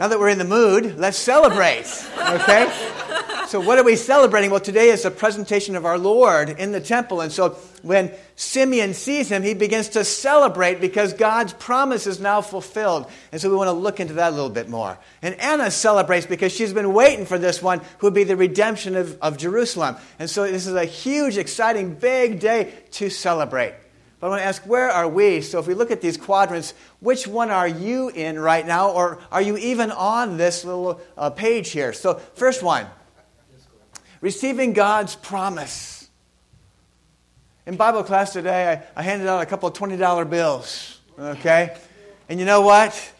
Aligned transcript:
Now 0.00 0.08
that 0.08 0.18
we're 0.18 0.30
in 0.30 0.38
the 0.38 0.44
mood, 0.44 0.96
let's 0.96 1.18
celebrate. 1.18 1.84
Okay? 2.18 2.72
So, 3.48 3.60
what 3.60 3.78
are 3.78 3.84
we 3.84 3.96
celebrating? 3.96 4.50
Well, 4.50 4.58
today 4.58 4.88
is 4.88 5.02
the 5.02 5.10
presentation 5.10 5.76
of 5.76 5.84
our 5.84 5.98
Lord 5.98 6.48
in 6.48 6.72
the 6.72 6.80
temple. 6.80 7.20
And 7.20 7.30
so, 7.30 7.50
when 7.82 8.10
Simeon 8.34 8.94
sees 8.94 9.28
him, 9.28 9.42
he 9.42 9.52
begins 9.52 9.90
to 9.90 10.04
celebrate 10.06 10.80
because 10.80 11.12
God's 11.12 11.52
promise 11.52 12.06
is 12.06 12.18
now 12.18 12.40
fulfilled. 12.40 13.10
And 13.30 13.42
so, 13.42 13.50
we 13.50 13.56
want 13.56 13.68
to 13.68 13.72
look 13.72 14.00
into 14.00 14.14
that 14.14 14.32
a 14.32 14.34
little 14.34 14.48
bit 14.48 14.70
more. 14.70 14.98
And 15.20 15.34
Anna 15.34 15.70
celebrates 15.70 16.24
because 16.24 16.50
she's 16.50 16.72
been 16.72 16.94
waiting 16.94 17.26
for 17.26 17.36
this 17.36 17.62
one 17.62 17.82
who 17.98 18.06
would 18.06 18.14
be 18.14 18.24
the 18.24 18.36
redemption 18.36 18.96
of, 18.96 19.20
of 19.20 19.36
Jerusalem. 19.36 19.96
And 20.18 20.30
so, 20.30 20.50
this 20.50 20.66
is 20.66 20.72
a 20.72 20.86
huge, 20.86 21.36
exciting, 21.36 21.96
big 21.96 22.40
day 22.40 22.72
to 22.92 23.10
celebrate. 23.10 23.74
But 24.20 24.26
I 24.26 24.30
want 24.30 24.42
to 24.42 24.46
ask, 24.46 24.62
where 24.66 24.90
are 24.90 25.08
we? 25.08 25.40
So 25.40 25.58
if 25.58 25.66
we 25.66 25.72
look 25.72 25.90
at 25.90 26.02
these 26.02 26.18
quadrants, 26.18 26.74
which 27.00 27.26
one 27.26 27.50
are 27.50 27.66
you 27.66 28.10
in 28.10 28.38
right 28.38 28.66
now? 28.66 28.90
Or 28.90 29.18
are 29.32 29.40
you 29.40 29.56
even 29.56 29.90
on 29.90 30.36
this 30.36 30.62
little 30.62 31.00
uh, 31.16 31.30
page 31.30 31.70
here? 31.70 31.94
So, 31.94 32.14
first 32.34 32.62
one 32.62 32.86
receiving 34.20 34.72
God's 34.72 35.16
promise. 35.16 36.08
In 37.66 37.76
Bible 37.76 38.02
class 38.02 38.32
today, 38.32 38.84
I, 38.94 39.00
I 39.00 39.02
handed 39.02 39.28
out 39.28 39.42
a 39.42 39.46
couple 39.46 39.68
of 39.68 39.74
$20 39.74 40.28
bills, 40.28 41.00
okay? 41.18 41.76
And 42.28 42.38
you 42.38 42.46
know 42.46 42.60
what? 42.60 43.12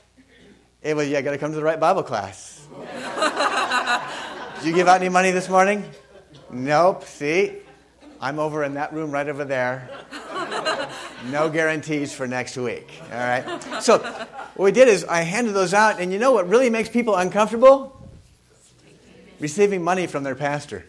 It 0.83 0.95
was, 0.95 1.09
yeah, 1.09 1.21
got 1.21 1.33
to 1.33 1.39
come 1.39 1.51
to 1.53 1.57
the 1.57 1.63
right 1.63 1.81
Bible 1.81 2.03
class. 2.03 2.67
Did 4.59 4.67
you 4.67 4.75
give 4.75 4.89
out 4.89 5.01
any 5.01 5.09
money 5.09 5.31
this 5.31 5.49
morning? 5.49 5.85
Nope. 6.51 7.05
See? 7.05 7.57
I'm 8.21 8.39
over 8.39 8.65
in 8.65 8.75
that 8.75 8.93
room 8.93 9.11
right 9.11 9.29
over 9.29 9.45
there. 9.45 9.89
No 11.27 11.51
guarantees 11.51 12.15
for 12.15 12.27
next 12.27 12.57
week. 12.57 12.89
All 13.13 13.19
right? 13.19 13.83
So, 13.83 13.99
what 13.99 14.65
we 14.65 14.73
did 14.73 14.89
is 14.89 15.05
I 15.05 15.23
handed 15.23 15.53
those 15.53 15.75
out, 15.75 16.01
and 16.01 16.13
you 16.13 16.19
know 16.19 16.33
what 16.33 16.49
really 16.49 16.71
makes 16.71 16.89
people 16.89 17.17
uncomfortable? 17.17 17.97
Receiving 19.39 19.83
money 19.83 20.07
from 20.07 20.23
their 20.23 20.35
pastor. 20.35 20.85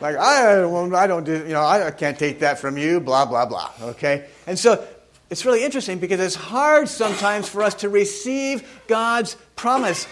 Like, 0.00 0.16
I, 0.16 0.62
I 0.62 1.06
don't 1.06 1.24
do, 1.24 1.32
you 1.32 1.54
know, 1.54 1.64
I 1.64 1.90
can't 1.90 2.18
take 2.18 2.40
that 2.40 2.58
from 2.58 2.76
you, 2.76 3.00
blah, 3.00 3.24
blah, 3.24 3.46
blah. 3.46 3.72
Okay? 3.80 4.26
And 4.46 4.58
so 4.58 4.86
it's 5.30 5.44
really 5.44 5.64
interesting 5.64 5.98
because 5.98 6.20
it's 6.20 6.34
hard 6.34 6.88
sometimes 6.88 7.48
for 7.48 7.62
us 7.62 7.74
to 7.76 7.88
receive 7.88 8.80
God's 8.86 9.36
promise. 9.56 10.06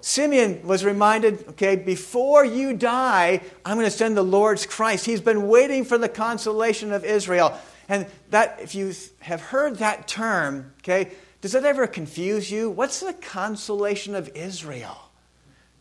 Simeon 0.00 0.66
was 0.66 0.84
reminded, 0.84 1.46
okay, 1.48 1.76
before 1.76 2.44
you 2.44 2.72
die, 2.72 3.40
I'm 3.64 3.76
going 3.76 3.86
to 3.86 3.90
send 3.90 4.16
the 4.16 4.22
Lord's 4.22 4.66
Christ. 4.66 5.06
He's 5.06 5.20
been 5.20 5.48
waiting 5.48 5.84
for 5.84 5.98
the 5.98 6.08
consolation 6.08 6.92
of 6.92 7.04
Israel. 7.04 7.58
And 7.88 8.06
that, 8.30 8.58
if 8.62 8.74
you 8.74 8.92
have 9.20 9.40
heard 9.40 9.76
that 9.78 10.06
term, 10.06 10.72
okay, 10.80 11.12
does 11.40 11.52
that 11.52 11.64
ever 11.64 11.86
confuse 11.86 12.50
you? 12.50 12.70
What's 12.70 13.00
the 13.00 13.12
consolation 13.12 14.14
of 14.14 14.28
Israel? 14.34 14.96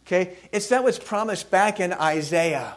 Okay, 0.05 0.37
it's 0.53 0.69
that 0.69 0.83
was 0.83 0.97
promised 0.97 1.51
back 1.51 1.79
in 1.81 1.91
Isaiah 1.91 2.75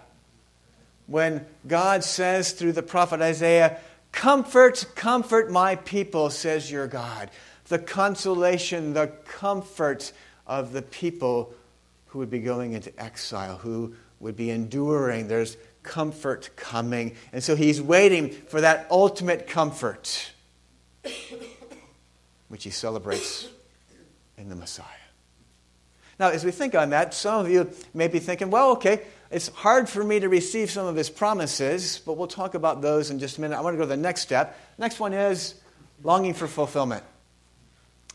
when 1.07 1.47
God 1.67 2.03
says 2.03 2.53
through 2.53 2.73
the 2.73 2.83
prophet 2.83 3.21
Isaiah, 3.21 3.79
Comfort, 4.13 4.87
comfort 4.97 5.51
my 5.51 5.77
people, 5.77 6.31
says 6.31 6.71
your 6.71 6.89
God. 6.89 7.31
The 7.69 7.79
consolation, 7.79 8.95
the 8.95 9.07
comfort 9.27 10.13
of 10.51 10.73
the 10.73 10.83
people 10.83 11.55
who 12.09 12.19
would 12.19 12.29
be 12.29 12.41
going 12.41 12.73
into 12.73 12.93
exile, 13.01 13.57
who 13.57 13.95
would 14.19 14.37
be 14.37 14.51
enduring. 14.51 15.29
There's 15.29 15.57
comfort 15.85 16.51
coming. 16.57 17.15
And 17.33 17.43
so 17.43 17.55
he's 17.55 17.81
waiting 17.81 18.31
for 18.31 18.61
that 18.61 18.89
ultimate 18.91 19.47
comfort, 19.47 20.33
which 22.49 22.65
he 22.65 22.71
celebrates 22.71 23.49
in 24.37 24.49
the 24.49 24.57
Messiah. 24.57 24.85
Now, 26.19 26.31
as 26.31 26.45
we 26.45 26.51
think 26.51 26.75
on 26.75 26.91
that, 26.91 27.15
some 27.15 27.47
of 27.47 27.51
you 27.51 27.71
may 27.95 28.09
be 28.09 28.19
thinking, 28.19 28.51
well, 28.51 28.73
okay, 28.73 29.03
it's 29.31 29.49
hard 29.49 29.89
for 29.89 30.03
me 30.03 30.19
to 30.19 30.29
receive 30.29 30.69
some 30.69 30.87
of 30.87 30.97
his 30.97 31.09
promises, 31.09 32.03
but 32.05 32.15
we'll 32.15 32.27
talk 32.27 32.55
about 32.55 32.83
those 32.83 33.11
in 33.11 33.21
just 33.21 33.39
a 33.39 33.41
minute. 33.41 33.57
I 33.57 33.61
want 33.61 33.75
to 33.75 33.79
go 33.79 33.85
to 33.85 33.89
the 33.89 33.97
next 33.97 34.23
step. 34.23 34.59
Next 34.77 34.99
one 34.99 35.15
is 35.15 35.55
longing 36.03 36.35
for 36.35 36.49
fulfillment. 36.49 37.05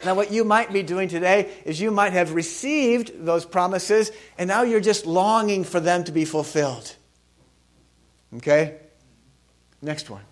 Now, 0.03 0.13
what 0.13 0.31
you 0.31 0.43
might 0.43 0.73
be 0.73 0.83
doing 0.83 1.07
today 1.07 1.51
is 1.63 1.79
you 1.79 1.89
might 1.89 2.13
have 2.13 2.33
received 2.33 3.25
those 3.25 3.45
promises, 3.45 4.11
and 4.37 4.47
now 4.47 4.63
you're 4.63 4.81
just 4.81 5.05
longing 5.05 5.63
for 5.63 5.79
them 5.79 6.03
to 6.03 6.11
be 6.11 6.25
fulfilled. 6.25 6.95
Okay? 8.37 8.75
Next 9.81 10.09
one. 10.09 10.23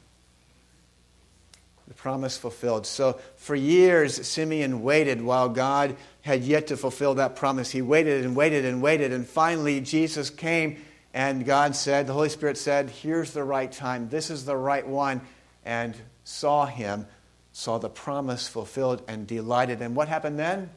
The 1.87 1.93
promise 1.93 2.37
fulfilled. 2.37 2.85
So, 2.85 3.19
for 3.37 3.55
years, 3.55 4.27
Simeon 4.27 4.83
waited 4.83 5.21
while 5.21 5.49
God 5.49 5.95
had 6.21 6.43
yet 6.43 6.67
to 6.67 6.77
fulfill 6.77 7.15
that 7.15 7.35
promise. 7.35 7.71
He 7.71 7.81
waited 7.81 8.25
and 8.25 8.35
waited 8.35 8.65
and 8.65 8.81
waited, 8.81 9.13
and 9.13 9.25
finally 9.25 9.79
Jesus 9.79 10.29
came, 10.29 10.83
and 11.13 11.45
God 11.45 11.75
said, 11.75 12.07
the 12.07 12.13
Holy 12.13 12.29
Spirit 12.29 12.57
said, 12.57 12.89
Here's 12.89 13.31
the 13.31 13.43
right 13.43 13.71
time. 13.71 14.09
This 14.09 14.29
is 14.29 14.45
the 14.45 14.57
right 14.57 14.85
one. 14.85 15.21
And 15.65 15.95
saw 16.23 16.65
him, 16.65 17.05
saw 17.53 17.77
the 17.77 17.89
promise 17.89 18.47
fulfilled, 18.47 19.01
and 19.07 19.25
delighted. 19.25 19.81
And 19.81 19.95
what 19.95 20.07
happened 20.07 20.37
then? 20.37 20.69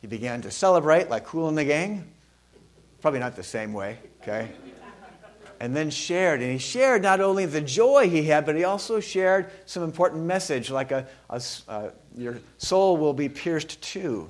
He 0.00 0.06
began 0.06 0.42
to 0.42 0.50
celebrate 0.50 1.08
like 1.08 1.24
Kool 1.24 1.48
and 1.48 1.56
the 1.56 1.64
Gang. 1.64 2.12
Probably 3.00 3.20
not 3.20 3.36
the 3.36 3.44
same 3.44 3.72
way, 3.72 3.98
okay? 4.20 4.50
and 5.60 5.74
then 5.74 5.90
shared. 5.90 6.40
And 6.40 6.52
he 6.52 6.58
shared 6.58 7.02
not 7.02 7.20
only 7.20 7.46
the 7.46 7.60
joy 7.60 8.08
he 8.08 8.24
had, 8.24 8.46
but 8.46 8.56
he 8.56 8.64
also 8.64 9.00
shared 9.00 9.50
some 9.66 9.82
important 9.82 10.24
message, 10.24 10.70
like 10.70 10.92
a, 10.92 11.06
a 11.30 11.42
uh, 11.68 11.90
your 12.16 12.38
soul 12.58 12.96
will 12.96 13.12
be 13.12 13.28
pierced 13.28 13.80
too. 13.80 14.28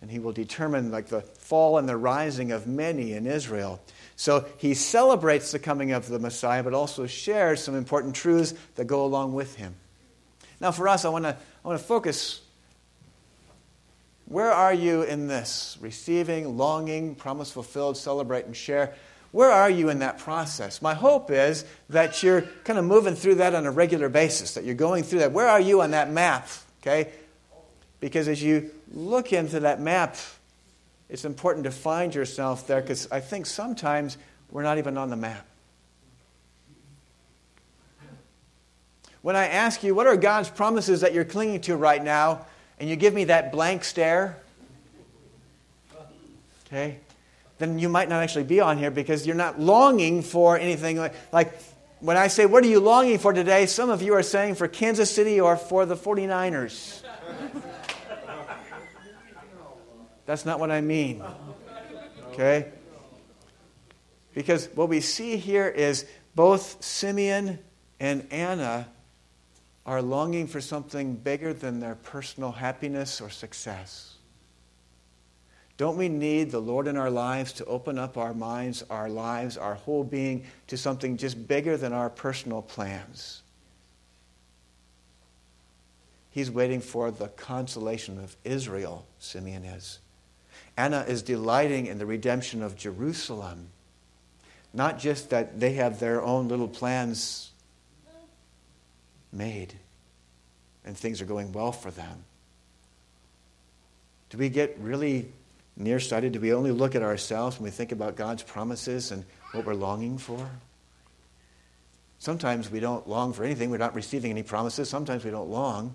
And 0.00 0.10
he 0.10 0.20
will 0.20 0.32
determine 0.32 0.92
like 0.92 1.06
the 1.06 1.20
fall 1.20 1.78
and 1.78 1.88
the 1.88 1.96
rising 1.96 2.52
of 2.52 2.66
many 2.66 3.12
in 3.14 3.26
Israel. 3.26 3.80
So 4.14 4.46
he 4.58 4.74
celebrates 4.74 5.50
the 5.50 5.58
coming 5.58 5.92
of 5.92 6.08
the 6.08 6.18
Messiah, 6.18 6.62
but 6.62 6.74
also 6.74 7.06
shares 7.06 7.62
some 7.62 7.74
important 7.74 8.14
truths 8.14 8.54
that 8.76 8.86
go 8.86 9.04
along 9.04 9.34
with 9.34 9.56
him. 9.56 9.74
Now, 10.60 10.70
for 10.72 10.88
us, 10.88 11.04
I 11.04 11.08
want 11.08 11.24
to 11.24 11.36
I 11.64 11.68
want 11.68 11.80
to 11.80 11.86
focus. 11.86 12.40
Where 14.26 14.52
are 14.52 14.74
you 14.74 15.02
in 15.02 15.26
this? 15.26 15.78
Receiving, 15.80 16.58
longing, 16.58 17.14
promise 17.14 17.50
fulfilled, 17.50 17.96
celebrate, 17.96 18.44
and 18.44 18.54
share. 18.54 18.94
Where 19.32 19.50
are 19.50 19.70
you 19.70 19.88
in 19.88 19.98
that 20.00 20.18
process? 20.18 20.80
My 20.80 20.94
hope 20.94 21.30
is 21.30 21.64
that 21.90 22.22
you're 22.22 22.42
kind 22.64 22.78
of 22.78 22.84
moving 22.84 23.14
through 23.14 23.36
that 23.36 23.54
on 23.54 23.66
a 23.66 23.70
regular 23.70 24.08
basis, 24.08 24.54
that 24.54 24.64
you're 24.64 24.74
going 24.74 25.04
through 25.04 25.20
that. 25.20 25.32
Where 25.32 25.48
are 25.48 25.60
you 25.60 25.82
on 25.82 25.90
that 25.92 26.10
map? 26.10 26.48
Okay? 26.82 27.10
Because 28.00 28.28
as 28.28 28.42
you 28.42 28.70
look 28.92 29.32
into 29.32 29.60
that 29.60 29.80
map, 29.80 30.16
it's 31.08 31.24
important 31.24 31.64
to 31.64 31.70
find 31.70 32.14
yourself 32.14 32.66
there 32.66 32.80
because 32.80 33.10
I 33.10 33.20
think 33.20 33.46
sometimes 33.46 34.18
we're 34.50 34.62
not 34.62 34.78
even 34.78 34.96
on 34.96 35.10
the 35.10 35.16
map. 35.16 35.46
When 39.22 39.36
I 39.36 39.48
ask 39.48 39.82
you, 39.82 39.94
what 39.94 40.06
are 40.06 40.16
God's 40.16 40.48
promises 40.48 41.00
that 41.00 41.12
you're 41.12 41.24
clinging 41.24 41.60
to 41.62 41.76
right 41.76 42.02
now, 42.02 42.46
and 42.78 42.88
you 42.88 42.96
give 42.96 43.12
me 43.12 43.24
that 43.24 43.50
blank 43.50 43.84
stare, 43.84 44.38
okay, 46.66 46.98
then 47.58 47.78
you 47.78 47.88
might 47.88 48.08
not 48.08 48.22
actually 48.22 48.44
be 48.44 48.60
on 48.60 48.78
here 48.78 48.90
because 48.90 49.26
you're 49.26 49.36
not 49.36 49.58
longing 49.60 50.22
for 50.22 50.56
anything 50.56 50.96
like, 50.96 51.14
like 51.32 51.52
when 52.00 52.16
I 52.16 52.28
say, 52.28 52.46
What 52.46 52.62
are 52.64 52.68
you 52.68 52.80
longing 52.80 53.18
for 53.18 53.32
today? 53.32 53.66
Some 53.66 53.90
of 53.90 54.02
you 54.02 54.14
are 54.14 54.22
saying 54.22 54.54
for 54.54 54.68
Kansas 54.68 55.10
City 55.10 55.40
or 55.40 55.56
for 55.56 55.84
the 55.84 55.96
49ers. 55.96 57.02
That's 60.26 60.44
not 60.44 60.60
what 60.60 60.70
I 60.70 60.80
mean. 60.80 61.22
Okay? 62.32 62.70
Because 64.34 64.68
what 64.74 64.88
we 64.88 65.00
see 65.00 65.36
here 65.38 65.66
is 65.66 66.06
both 66.34 66.84
Simeon 66.84 67.58
and 67.98 68.26
Anna 68.30 68.86
are 69.88 70.02
longing 70.02 70.46
for 70.46 70.60
something 70.60 71.14
bigger 71.14 71.54
than 71.54 71.80
their 71.80 71.94
personal 71.94 72.52
happiness 72.52 73.22
or 73.22 73.30
success. 73.30 74.16
Don't 75.78 75.96
we 75.96 76.10
need 76.10 76.50
the 76.50 76.60
Lord 76.60 76.86
in 76.86 76.98
our 76.98 77.08
lives 77.08 77.54
to 77.54 77.64
open 77.64 77.98
up 77.98 78.18
our 78.18 78.34
minds, 78.34 78.84
our 78.90 79.08
lives, 79.08 79.56
our 79.56 79.76
whole 79.76 80.04
being 80.04 80.44
to 80.66 80.76
something 80.76 81.16
just 81.16 81.48
bigger 81.48 81.78
than 81.78 81.94
our 81.94 82.10
personal 82.10 82.60
plans? 82.60 83.40
He's 86.32 86.50
waiting 86.50 86.82
for 86.82 87.10
the 87.10 87.28
consolation 87.28 88.22
of 88.22 88.36
Israel, 88.44 89.06
Simeon 89.18 89.64
is. 89.64 90.00
Anna 90.76 91.06
is 91.08 91.22
delighting 91.22 91.86
in 91.86 91.96
the 91.96 92.04
redemption 92.04 92.62
of 92.62 92.76
Jerusalem. 92.76 93.70
Not 94.74 94.98
just 94.98 95.30
that 95.30 95.58
they 95.58 95.72
have 95.72 95.98
their 95.98 96.20
own 96.22 96.48
little 96.48 96.68
plans 96.68 97.52
made 99.32 99.74
and 100.84 100.96
things 100.96 101.20
are 101.20 101.26
going 101.26 101.52
well 101.52 101.72
for 101.72 101.90
them. 101.90 102.24
Do 104.30 104.38
we 104.38 104.48
get 104.48 104.76
really 104.78 105.30
nearsighted? 105.76 106.32
Do 106.32 106.40
we 106.40 106.52
only 106.52 106.70
look 106.70 106.94
at 106.94 107.02
ourselves 107.02 107.58
when 107.58 107.64
we 107.64 107.70
think 107.70 107.92
about 107.92 108.16
God's 108.16 108.42
promises 108.42 109.10
and 109.12 109.24
what 109.52 109.64
we're 109.64 109.74
longing 109.74 110.18
for? 110.18 110.48
Sometimes 112.18 112.70
we 112.70 112.80
don't 112.80 113.08
long 113.08 113.32
for 113.32 113.44
anything. 113.44 113.70
We're 113.70 113.78
not 113.78 113.94
receiving 113.94 114.30
any 114.30 114.42
promises. 114.42 114.88
Sometimes 114.88 115.24
we 115.24 115.30
don't 115.30 115.48
long. 115.48 115.94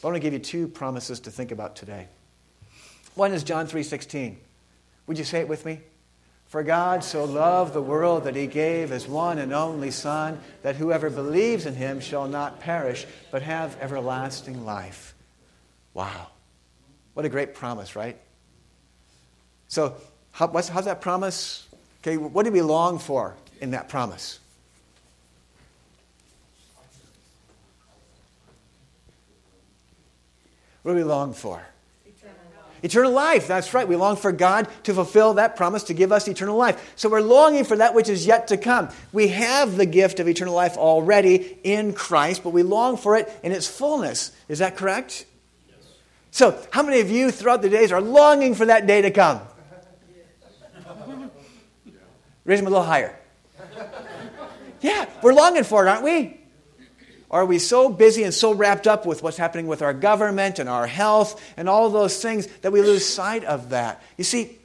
But 0.00 0.08
I 0.08 0.12
want 0.12 0.16
to 0.16 0.20
give 0.20 0.32
you 0.32 0.38
two 0.38 0.66
promises 0.66 1.20
to 1.20 1.30
think 1.30 1.52
about 1.52 1.76
today. 1.76 2.08
One 3.14 3.32
is 3.32 3.44
John 3.44 3.66
3:16. 3.66 4.38
Would 5.06 5.18
you 5.18 5.24
say 5.24 5.40
it 5.40 5.48
with 5.48 5.66
me? 5.66 5.80
For 6.50 6.64
God 6.64 7.04
so 7.04 7.24
loved 7.24 7.74
the 7.74 7.80
world 7.80 8.24
that 8.24 8.34
he 8.34 8.48
gave 8.48 8.90
his 8.90 9.06
one 9.06 9.38
and 9.38 9.52
only 9.52 9.92
Son, 9.92 10.40
that 10.62 10.74
whoever 10.74 11.08
believes 11.08 11.64
in 11.64 11.76
him 11.76 12.00
shall 12.00 12.26
not 12.26 12.58
perish, 12.58 13.06
but 13.30 13.42
have 13.42 13.78
everlasting 13.80 14.64
life. 14.64 15.14
Wow. 15.94 16.26
What 17.14 17.24
a 17.24 17.28
great 17.28 17.54
promise, 17.54 17.94
right? 17.94 18.18
So, 19.68 19.94
how, 20.32 20.48
how's 20.48 20.86
that 20.86 21.00
promise? 21.00 21.68
Okay, 22.02 22.16
what 22.16 22.44
do 22.44 22.50
we 22.50 22.62
long 22.62 22.98
for 22.98 23.36
in 23.60 23.70
that 23.70 23.88
promise? 23.88 24.40
What 30.82 30.92
do 30.92 30.96
we 30.96 31.04
long 31.04 31.32
for? 31.32 31.62
Eternal 32.82 33.12
life, 33.12 33.46
that's 33.46 33.74
right. 33.74 33.86
We 33.86 33.96
long 33.96 34.16
for 34.16 34.32
God 34.32 34.68
to 34.84 34.94
fulfill 34.94 35.34
that 35.34 35.56
promise 35.56 35.84
to 35.84 35.94
give 35.94 36.12
us 36.12 36.28
eternal 36.28 36.56
life. 36.56 36.92
So 36.96 37.08
we're 37.08 37.20
longing 37.20 37.64
for 37.64 37.76
that 37.76 37.94
which 37.94 38.08
is 38.08 38.26
yet 38.26 38.48
to 38.48 38.56
come. 38.56 38.88
We 39.12 39.28
have 39.28 39.76
the 39.76 39.86
gift 39.86 40.20
of 40.20 40.28
eternal 40.28 40.54
life 40.54 40.76
already 40.76 41.58
in 41.62 41.92
Christ, 41.92 42.42
but 42.42 42.50
we 42.50 42.62
long 42.62 42.96
for 42.96 43.16
it 43.16 43.30
in 43.42 43.52
its 43.52 43.66
fullness. 43.66 44.32
Is 44.48 44.60
that 44.60 44.76
correct? 44.76 45.26
Yes. 45.68 45.78
So, 46.30 46.58
how 46.70 46.82
many 46.82 47.00
of 47.00 47.10
you 47.10 47.30
throughout 47.30 47.62
the 47.62 47.68
days 47.68 47.92
are 47.92 48.00
longing 48.00 48.54
for 48.54 48.66
that 48.66 48.86
day 48.86 49.02
to 49.02 49.10
come? 49.10 49.40
Raise 52.44 52.58
them 52.58 52.66
a 52.66 52.70
little 52.70 52.84
higher. 52.84 53.16
Yeah, 54.80 55.06
we're 55.22 55.34
longing 55.34 55.64
for 55.64 55.86
it, 55.86 55.90
aren't 55.90 56.04
we? 56.04 56.39
Are 57.30 57.44
we 57.44 57.60
so 57.60 57.88
busy 57.88 58.24
and 58.24 58.34
so 58.34 58.52
wrapped 58.52 58.88
up 58.88 59.06
with 59.06 59.22
what's 59.22 59.36
happening 59.36 59.68
with 59.68 59.82
our 59.82 59.94
government 59.94 60.58
and 60.58 60.68
our 60.68 60.86
health 60.86 61.40
and 61.56 61.68
all 61.68 61.88
those 61.88 62.20
things 62.20 62.48
that 62.62 62.72
we 62.72 62.82
lose 62.82 63.06
sight 63.06 63.44
of 63.44 63.70
that? 63.70 64.02
You 64.16 64.24
see, 64.24 64.58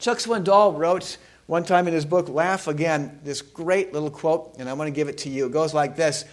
Chuck 0.00 0.18
Swindoll 0.18 0.76
wrote 0.76 1.18
one 1.46 1.64
time 1.64 1.86
in 1.86 1.94
his 1.94 2.04
book, 2.04 2.28
Laugh 2.28 2.66
Again, 2.66 3.20
this 3.22 3.42
great 3.42 3.92
little 3.92 4.10
quote, 4.10 4.56
and 4.58 4.68
I 4.68 4.72
want 4.72 4.88
to 4.88 4.92
give 4.92 5.08
it 5.08 5.18
to 5.18 5.30
you. 5.30 5.46
It 5.46 5.52
goes 5.52 5.72
like 5.72 5.94
this 5.94 6.24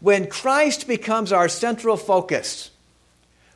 When 0.00 0.26
Christ 0.26 0.86
becomes 0.86 1.32
our 1.32 1.48
central 1.48 1.96
focus, 1.96 2.70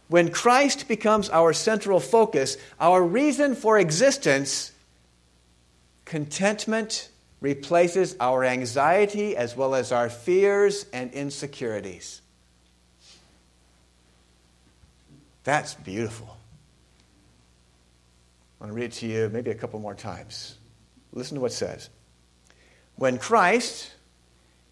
when 0.08 0.30
Christ 0.30 0.88
becomes 0.88 1.28
our 1.28 1.52
central 1.52 2.00
focus, 2.00 2.56
our 2.80 3.02
reason 3.02 3.54
for 3.54 3.78
existence, 3.78 4.72
contentment 6.06 7.10
replaces 7.44 8.16
our 8.20 8.42
anxiety 8.42 9.36
as 9.36 9.54
well 9.54 9.74
as 9.74 9.92
our 9.92 10.08
fears 10.08 10.86
and 10.94 11.12
insecurities. 11.12 12.22
That's 15.42 15.74
beautiful. 15.74 16.38
I 18.58 18.64
want 18.64 18.72
to 18.72 18.74
read 18.74 18.84
it 18.86 18.92
to 18.92 19.06
you 19.06 19.28
maybe 19.30 19.50
a 19.50 19.54
couple 19.54 19.78
more 19.78 19.94
times. 19.94 20.56
Listen 21.12 21.34
to 21.34 21.42
what 21.42 21.50
it 21.50 21.54
says. 21.54 21.90
When 22.96 23.18
Christ 23.18 23.92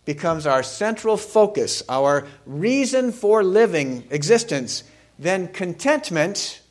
becomes 0.06 0.46
our 0.46 0.62
central 0.62 1.18
focus, 1.18 1.82
our 1.90 2.26
reason 2.46 3.12
for 3.12 3.44
living 3.44 4.04
existence, 4.08 4.82
then 5.18 5.48
contentment 5.48 6.62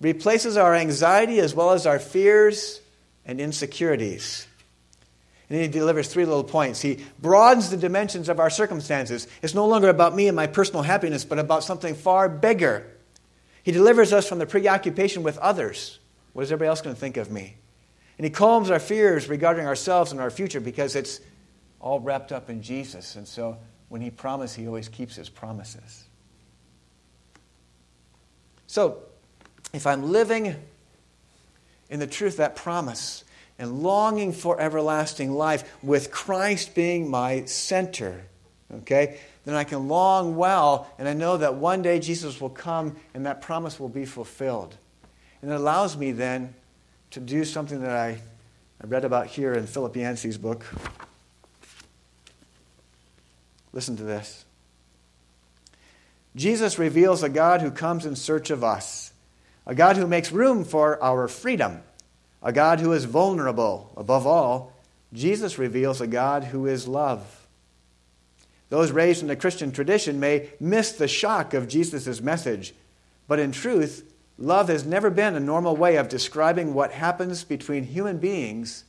replaces 0.00 0.56
our 0.56 0.74
anxiety 0.74 1.40
as 1.40 1.54
well 1.54 1.72
as 1.72 1.84
our 1.86 1.98
fears 1.98 2.80
and 3.26 3.38
insecurities. 3.38 4.46
And 5.52 5.60
he 5.60 5.68
delivers 5.68 6.08
three 6.08 6.24
little 6.24 6.44
points. 6.44 6.80
He 6.80 7.04
broadens 7.20 7.68
the 7.68 7.76
dimensions 7.76 8.30
of 8.30 8.40
our 8.40 8.48
circumstances. 8.48 9.28
It's 9.42 9.52
no 9.52 9.66
longer 9.66 9.90
about 9.90 10.16
me 10.16 10.26
and 10.26 10.34
my 10.34 10.46
personal 10.46 10.80
happiness, 10.80 11.26
but 11.26 11.38
about 11.38 11.62
something 11.62 11.94
far 11.94 12.26
bigger. 12.26 12.90
He 13.62 13.70
delivers 13.70 14.14
us 14.14 14.26
from 14.26 14.38
the 14.38 14.46
preoccupation 14.46 15.22
with 15.22 15.36
others. 15.36 15.98
What 16.32 16.44
is 16.44 16.52
everybody 16.52 16.68
else 16.68 16.80
going 16.80 16.94
to 16.94 17.00
think 17.00 17.18
of 17.18 17.30
me? 17.30 17.56
And 18.16 18.24
he 18.24 18.30
calms 18.30 18.70
our 18.70 18.78
fears 18.78 19.28
regarding 19.28 19.66
ourselves 19.66 20.10
and 20.10 20.22
our 20.22 20.30
future 20.30 20.58
because 20.58 20.96
it's 20.96 21.20
all 21.80 22.00
wrapped 22.00 22.32
up 22.32 22.48
in 22.48 22.62
Jesus. 22.62 23.16
And 23.16 23.28
so 23.28 23.58
when 23.90 24.00
he 24.00 24.08
promises, 24.10 24.56
he 24.56 24.66
always 24.66 24.88
keeps 24.88 25.16
his 25.16 25.28
promises. 25.28 26.04
So 28.68 29.02
if 29.74 29.86
I'm 29.86 30.12
living 30.12 30.56
in 31.90 32.00
the 32.00 32.06
truth 32.06 32.38
that 32.38 32.56
promise, 32.56 33.24
and 33.62 33.80
longing 33.80 34.32
for 34.32 34.60
everlasting 34.60 35.30
life 35.30 35.72
with 35.84 36.10
Christ 36.10 36.74
being 36.74 37.08
my 37.08 37.44
center, 37.44 38.24
okay, 38.74 39.20
then 39.44 39.54
I 39.54 39.62
can 39.62 39.86
long 39.86 40.34
well, 40.34 40.90
and 40.98 41.06
I 41.08 41.12
know 41.12 41.36
that 41.36 41.54
one 41.54 41.80
day 41.80 42.00
Jesus 42.00 42.40
will 42.40 42.50
come 42.50 42.96
and 43.14 43.24
that 43.24 43.40
promise 43.40 43.78
will 43.78 43.88
be 43.88 44.04
fulfilled. 44.04 44.76
And 45.40 45.52
it 45.52 45.54
allows 45.54 45.96
me 45.96 46.10
then 46.10 46.54
to 47.12 47.20
do 47.20 47.44
something 47.44 47.82
that 47.82 47.92
I, 47.92 48.20
I 48.82 48.86
read 48.86 49.04
about 49.04 49.28
here 49.28 49.52
in 49.52 49.68
Philip 49.68 49.94
Yancey's 49.94 50.38
book. 50.38 50.66
Listen 53.72 53.96
to 53.96 54.02
this. 54.02 54.44
Jesus 56.34 56.80
reveals 56.80 57.22
a 57.22 57.28
God 57.28 57.60
who 57.60 57.70
comes 57.70 58.06
in 58.06 58.16
search 58.16 58.50
of 58.50 58.64
us, 58.64 59.12
a 59.66 59.74
God 59.76 59.96
who 59.96 60.08
makes 60.08 60.32
room 60.32 60.64
for 60.64 61.00
our 61.00 61.28
freedom 61.28 61.80
a 62.42 62.52
God 62.52 62.80
who 62.80 62.92
is 62.92 63.04
vulnerable. 63.04 63.92
Above 63.96 64.26
all, 64.26 64.72
Jesus 65.12 65.58
reveals 65.58 66.00
a 66.00 66.06
God 66.06 66.44
who 66.44 66.66
is 66.66 66.88
love. 66.88 67.46
Those 68.70 68.90
raised 68.90 69.20
in 69.20 69.28
the 69.28 69.36
Christian 69.36 69.70
tradition 69.70 70.18
may 70.18 70.48
miss 70.58 70.92
the 70.92 71.08
shock 71.08 71.52
of 71.52 71.68
Jesus' 71.68 72.20
message, 72.20 72.74
but 73.28 73.38
in 73.38 73.52
truth, 73.52 74.10
love 74.38 74.68
has 74.68 74.86
never 74.86 75.10
been 75.10 75.34
a 75.34 75.40
normal 75.40 75.76
way 75.76 75.96
of 75.96 76.08
describing 76.08 76.72
what 76.72 76.92
happens 76.92 77.44
between 77.44 77.84
human 77.84 78.18
beings 78.18 78.84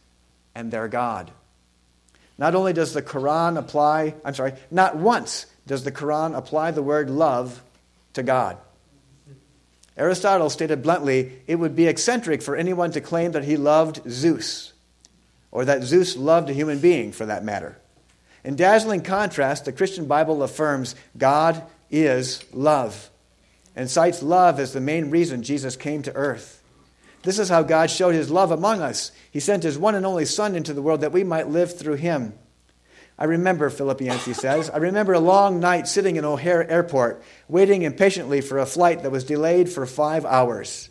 and 0.56 0.72
their 0.72 0.88
God. 0.88 1.32
Not 2.38 2.56
only 2.56 2.74
does 2.74 2.94
the 2.94 3.02
Quran 3.02 3.58
apply, 3.58 4.16
I'm 4.24 4.34
sorry, 4.34 4.54
not 4.72 4.96
once 4.96 5.46
does 5.68 5.84
the 5.84 5.92
Quran 5.92 6.36
apply 6.36 6.72
the 6.72 6.82
word 6.82 7.10
love 7.10 7.62
to 8.14 8.24
God. 8.24 8.58
Aristotle 9.98 10.50
stated 10.50 10.82
bluntly 10.82 11.40
it 11.48 11.56
would 11.56 11.76
be 11.76 11.88
eccentric 11.88 12.42
for 12.42 12.56
anyone 12.56 12.92
to 12.92 13.02
claim 13.02 13.32
that 13.34 13.44
he 13.44 13.58
loved 13.58 14.02
Zeus, 14.10 14.74
or 15.52 15.66
that 15.66 15.84
Zeus 15.84 16.18
loved 16.18 16.50
a 16.50 16.54
human 16.54 16.80
being 16.80 17.12
for 17.12 17.26
that 17.26 17.44
matter. 17.44 17.78
In 18.44 18.56
dazzling 18.56 19.02
contrast, 19.02 19.66
the 19.66 19.72
Christian 19.72 20.06
Bible 20.06 20.44
affirms 20.44 20.96
God 21.18 21.64
is 21.90 22.44
love 22.54 23.10
and 23.76 23.90
cites 23.90 24.22
love 24.22 24.60
as 24.60 24.74
the 24.74 24.82
main 24.82 25.10
reason 25.10 25.44
Jesus 25.44 25.76
came 25.76 26.02
to 26.04 26.14
earth. 26.14 26.62
This 27.24 27.40
is 27.40 27.50
how 27.50 27.64
God 27.64 27.90
showed 27.90 28.14
his 28.14 28.30
love 28.30 28.52
among 28.52 28.82
us. 28.82 29.12
He 29.32 29.40
sent 29.40 29.64
his 29.64 29.78
one 29.78 29.96
and 29.96 30.06
only 30.06 30.26
Son 30.26 30.56
into 30.56 30.74
the 30.74 30.82
world 30.82 31.02
that 31.02 31.14
we 31.14 31.24
might 31.24 31.48
live 31.48 31.78
through 31.78 31.96
him. 31.96 32.34
I 33.24 33.26
remember, 33.26 33.70
Philip 33.70 34.02
Yancey 34.02 34.34
says, 34.34 34.70
I 34.70 34.80
remember 34.80 35.14
a 35.14 35.20
long 35.20 35.62
night 35.62 35.88
sitting 35.88 36.18
in 36.18 36.26
O'Hare 36.26 36.70
Airport, 36.70 37.24
waiting 37.48 37.84
impatiently 37.84 38.42
for 38.42 38.58
a 38.58 38.66
flight 38.66 39.02
that 39.02 39.14
was 39.14 39.24
delayed 39.24 39.70
for 39.70 39.86
five 39.86 40.26
hours. 40.26 40.90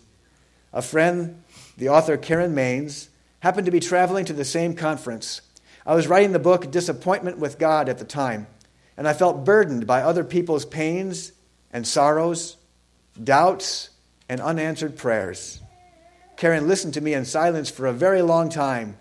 A 0.72 0.80
friend, 0.80 1.42
the 1.76 1.90
author 1.90 2.16
Karen 2.16 2.54
Mains, 2.54 3.10
happened 3.40 3.66
to 3.66 3.70
be 3.70 3.80
traveling 3.80 4.24
to 4.24 4.32
the 4.32 4.46
same 4.46 4.74
conference. 4.74 5.42
I 5.84 5.94
was 5.94 6.08
writing 6.08 6.32
the 6.32 6.38
book 6.38 6.70
Disappointment 6.70 7.36
with 7.36 7.58
God 7.58 7.90
at 7.90 7.98
the 7.98 8.06
time, 8.06 8.46
and 8.96 9.06
I 9.06 9.12
felt 9.12 9.44
burdened 9.44 9.86
by 9.86 10.00
other 10.00 10.24
people's 10.24 10.64
pains 10.64 11.32
and 11.70 11.86
sorrows, 11.86 12.56
doubts, 13.22 13.90
and 14.30 14.40
unanswered 14.40 14.96
prayers. 14.96 15.60
Karen 16.38 16.66
listened 16.66 16.94
to 16.94 17.02
me 17.02 17.12
in 17.12 17.26
silence 17.26 17.70
for 17.70 17.84
a 17.84 17.92
very 17.92 18.22
long 18.22 18.48
time 18.48 18.96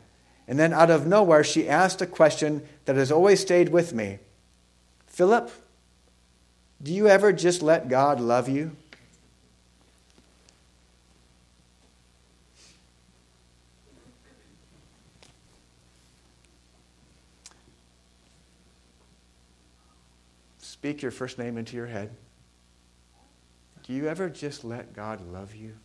and 0.51 0.59
then 0.59 0.73
out 0.73 0.89
of 0.89 1.07
nowhere, 1.07 1.45
she 1.45 1.69
asked 1.69 2.01
a 2.01 2.05
question 2.05 2.67
that 2.91 2.99
has 2.99 3.09
always 3.09 3.39
stayed 3.39 3.69
with 3.69 3.93
me 3.93 4.19
Philip, 5.07 5.49
do 6.83 6.93
you 6.93 7.07
ever 7.07 7.31
just 7.31 7.61
let 7.61 7.87
God 7.87 8.19
love 8.19 8.49
you? 8.49 8.75
Speak 20.59 21.01
your 21.01 21.11
first 21.11 21.37
name 21.37 21.57
into 21.57 21.77
your 21.77 21.87
head. 21.87 22.09
Do 23.83 23.93
you 23.93 24.07
ever 24.09 24.29
just 24.29 24.65
let 24.65 24.93
God 24.93 25.21
love 25.31 25.55
you? 25.55 25.77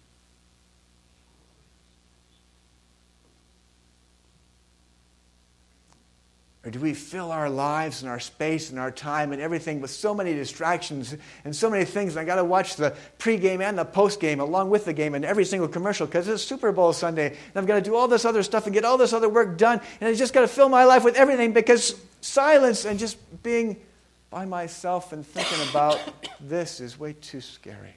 Or 6.66 6.70
do 6.70 6.80
we 6.80 6.94
fill 6.94 7.30
our 7.30 7.48
lives 7.48 8.02
and 8.02 8.10
our 8.10 8.18
space 8.18 8.70
and 8.70 8.78
our 8.80 8.90
time 8.90 9.32
and 9.32 9.40
everything 9.40 9.80
with 9.80 9.92
so 9.92 10.12
many 10.12 10.34
distractions 10.34 11.14
and 11.44 11.54
so 11.54 11.70
many 11.70 11.84
things? 11.84 12.14
And 12.16 12.20
I 12.20 12.24
got 12.24 12.36
to 12.36 12.44
watch 12.44 12.74
the 12.74 12.92
pregame 13.20 13.60
and 13.62 13.78
the 13.78 13.84
postgame 13.84 14.40
along 14.40 14.70
with 14.70 14.84
the 14.84 14.92
game 14.92 15.14
and 15.14 15.24
every 15.24 15.44
single 15.44 15.68
commercial 15.68 16.06
because 16.06 16.26
it's 16.26 16.42
Super 16.42 16.72
Bowl 16.72 16.92
Sunday. 16.92 17.28
And 17.28 17.36
I've 17.54 17.68
got 17.68 17.76
to 17.76 17.82
do 17.82 17.94
all 17.94 18.08
this 18.08 18.24
other 18.24 18.42
stuff 18.42 18.66
and 18.66 18.74
get 18.74 18.84
all 18.84 18.98
this 18.98 19.12
other 19.12 19.28
work 19.28 19.56
done. 19.56 19.80
And 20.00 20.08
I 20.08 20.14
just 20.14 20.34
got 20.34 20.40
to 20.40 20.48
fill 20.48 20.68
my 20.68 20.84
life 20.84 21.04
with 21.04 21.14
everything 21.14 21.52
because 21.52 21.94
silence 22.20 22.84
and 22.84 22.98
just 22.98 23.16
being 23.44 23.80
by 24.28 24.44
myself 24.44 25.12
and 25.12 25.24
thinking 25.24 25.68
about 25.70 26.00
this 26.40 26.80
is 26.80 26.98
way 26.98 27.12
too 27.12 27.40
scary. 27.40 27.94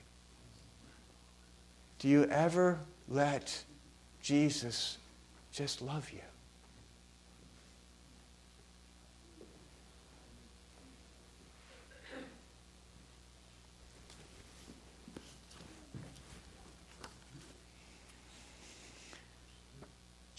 Do 1.98 2.08
you 2.08 2.26
ever 2.26 2.78
let 3.08 3.64
Jesus 4.22 5.00
just 5.52 5.82
love 5.82 6.12
you? 6.12 6.22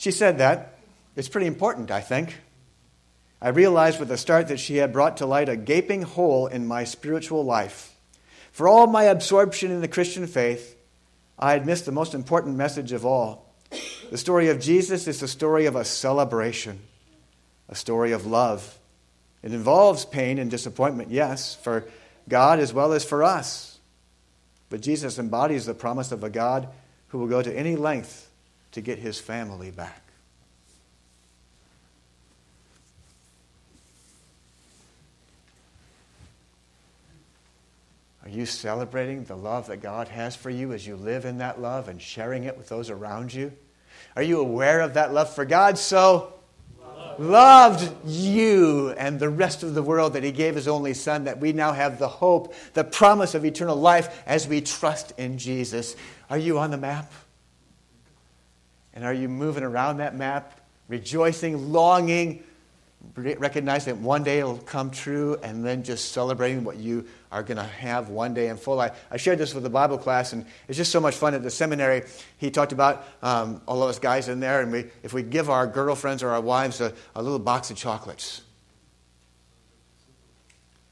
She 0.01 0.13
said 0.13 0.39
that. 0.39 0.79
It's 1.15 1.29
pretty 1.29 1.47
important, 1.47 1.91
I 1.91 2.01
think. 2.01 2.39
I 3.39 3.51
realized 3.51 4.01
with 4.01 4.11
a 4.11 4.17
start 4.17 4.49
that 4.49 4.59
she 4.59 4.77
had 4.77 4.95
brought 4.95 5.19
to 5.19 5.27
light 5.27 5.51
a 5.51 5.59
gaping 5.59 6.01
hole 6.01 6.47
in 6.47 6.67
my 6.67 6.85
spiritual 6.85 7.45
life. 7.45 7.95
For 8.51 8.67
all 8.67 8.87
my 8.87 9.03
absorption 9.03 9.71
in 9.71 9.83
the 9.83 9.89
Christian 9.89 10.27
faith, 10.27 10.75
I 11.39 11.53
had 11.53 11.67
missed 11.67 11.85
the 11.85 11.93
most 11.93 12.15
important 12.15 12.57
message 12.57 12.93
of 12.93 13.05
all. 13.05 13.53
The 14.11 14.17
story 14.17 14.49
of 14.49 14.59
Jesus 14.59 15.07
is 15.07 15.21
the 15.21 15.29
story 15.29 15.67
of 15.67 15.77
a 15.77 15.85
celebration, 15.85 16.81
a 17.69 17.75
story 17.75 18.13
of 18.13 18.25
love. 18.25 18.79
It 19.43 19.53
involves 19.53 20.07
pain 20.07 20.39
and 20.39 20.51
disappointment, 20.51 21.11
yes, 21.11 21.55
for 21.57 21.85
God 22.27 22.59
as 22.59 22.73
well 22.73 22.95
as 22.95 23.05
for 23.05 23.23
us. 23.23 23.79
But 24.71 24.81
Jesus 24.81 25.19
embodies 25.19 25.67
the 25.67 25.75
promise 25.75 26.11
of 26.11 26.25
a 26.25 26.31
God 26.31 26.69
who 27.09 27.19
will 27.19 27.29
go 27.29 27.43
to 27.43 27.55
any 27.55 27.77
length 27.77 28.29
to 28.73 28.81
get 28.81 28.99
his 28.99 29.19
family 29.19 29.71
back. 29.71 30.03
Are 38.23 38.29
you 38.29 38.47
celebrating 38.47 39.25
the 39.25 39.37
love 39.37 39.67
that 39.67 39.79
God 39.79 40.07
has 40.09 40.37
for 40.37 40.51
you 40.51 40.73
as 40.73 40.87
you 40.87 40.95
live 40.95 41.25
in 41.25 41.39
that 41.39 41.61
love 41.61 41.89
and 41.89 42.01
sharing 42.01 42.45
it 42.45 42.57
with 42.57 42.69
those 42.69 42.89
around 42.89 43.35
you? 43.35 43.53
Are 44.15 44.23
you 44.23 44.41
aware 44.41 44.81
of 44.83 44.95
that 44.95 45.13
love 45.13 45.35
for 45.35 45.45
God 45.45 45.77
so 45.77 46.35
loved 47.19 47.93
you 48.07 48.91
and 48.91 49.19
the 49.19 49.29
rest 49.29 49.63
of 49.63 49.75
the 49.75 49.83
world 49.83 50.13
that 50.13 50.23
he 50.23 50.33
gave 50.33 50.55
his 50.55 50.69
only 50.69 50.95
son 50.95 51.25
that 51.25 51.41
we 51.41 51.53
now 51.53 51.73
have 51.73 51.99
the 51.99 52.09
hope, 52.09 52.55
the 52.75 52.85
promise 52.85 53.35
of 53.35 53.45
eternal 53.45 53.77
life 53.77 54.23
as 54.27 54.47
we 54.47 54.61
trust 54.61 55.13
in 55.19 55.37
Jesus? 55.37 55.97
Are 56.29 56.39
you 56.39 56.59
on 56.59 56.71
the 56.71 56.77
map? 56.77 57.13
And 59.01 59.07
are 59.07 59.15
you 59.15 59.31
moving 59.31 59.63
around 59.63 59.97
that 59.97 60.15
map, 60.15 60.61
rejoicing, 60.89 61.73
longing, 61.73 62.45
recognizing 63.15 63.95
that 63.95 64.03
one 64.03 64.23
day 64.23 64.41
it'll 64.41 64.59
come 64.59 64.91
true, 64.91 65.39
and 65.43 65.65
then 65.65 65.83
just 65.83 66.13
celebrating 66.13 66.65
what 66.65 66.77
you 66.77 67.07
are 67.33 67.43
going 67.43 67.57
to 67.57 67.63
have 67.63 68.11
one 68.11 68.35
day 68.35 68.49
in 68.49 68.59
full? 68.59 68.79
I, 68.79 68.91
I 69.11 69.17
shared 69.17 69.39
this 69.39 69.55
with 69.55 69.63
the 69.63 69.71
Bible 69.71 69.97
class, 69.97 70.35
and 70.35 70.45
it's 70.69 70.77
just 70.77 70.93
so 70.93 71.01
much 71.01 71.15
fun 71.15 71.33
at 71.33 71.43
the 71.43 71.51
seminary. 71.51 72.03
He 72.37 72.51
talked 72.51 72.73
about 72.73 73.07
um, 73.23 73.63
all 73.65 73.83
of 73.83 73.89
us 73.89 73.99
guys 73.99 74.29
in 74.29 74.39
there, 74.39 74.61
and 74.61 74.71
we, 74.71 74.85
if 75.03 75.15
we 75.15 75.23
give 75.23 75.49
our 75.49 75.67
girlfriends 75.67 76.23
or 76.23 76.29
our 76.29 76.43
wives 76.43 76.83
a, 76.83 76.93
a 77.17 77.23
little 77.23 77.39
box 77.39 77.71
of 77.71 77.79
chocolates, 77.79 78.43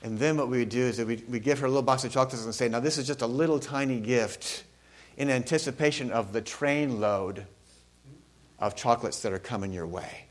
and 0.02 0.18
then 0.18 0.38
what 0.38 0.48
we 0.48 0.60
would 0.60 0.70
do 0.70 0.80
is 0.80 0.96
that 0.96 1.06
we, 1.06 1.22
we 1.28 1.40
give 1.40 1.58
her 1.58 1.66
a 1.66 1.68
little 1.68 1.82
box 1.82 2.04
of 2.04 2.10
chocolates 2.10 2.42
and 2.42 2.54
say, 2.54 2.70
Now, 2.70 2.80
this 2.80 2.96
is 2.96 3.06
just 3.06 3.20
a 3.20 3.26
little 3.26 3.58
tiny 3.58 4.00
gift 4.00 4.64
in 5.18 5.28
anticipation 5.28 6.10
of 6.10 6.32
the 6.32 6.40
train 6.40 7.00
load 7.00 7.44
of 8.58 8.74
chocolates 8.74 9.22
that 9.22 9.32
are 9.32 9.38
coming 9.38 9.72
your 9.72 9.86
way. 9.86 10.24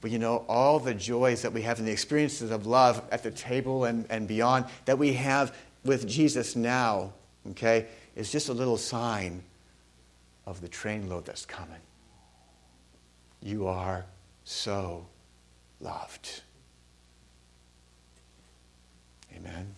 But 0.00 0.12
you 0.12 0.18
know, 0.18 0.44
all 0.48 0.78
the 0.78 0.94
joys 0.94 1.42
that 1.42 1.52
we 1.52 1.62
have 1.62 1.78
and 1.78 1.88
the 1.88 1.92
experiences 1.92 2.50
of 2.50 2.66
love 2.66 3.02
at 3.10 3.22
the 3.22 3.30
table 3.30 3.84
and, 3.84 4.06
and 4.10 4.28
beyond 4.28 4.66
that 4.84 4.98
we 4.98 5.14
have 5.14 5.56
with 5.84 6.06
Jesus 6.06 6.54
now, 6.54 7.12
okay, 7.50 7.86
is 8.14 8.30
just 8.30 8.48
a 8.48 8.52
little 8.52 8.76
sign 8.76 9.42
of 10.46 10.60
the 10.60 10.68
trainload 10.68 11.24
that's 11.24 11.44
coming. 11.44 11.80
You 13.42 13.66
are 13.66 14.06
so 14.44 15.06
loved. 15.80 16.42
Amen. 19.36 19.74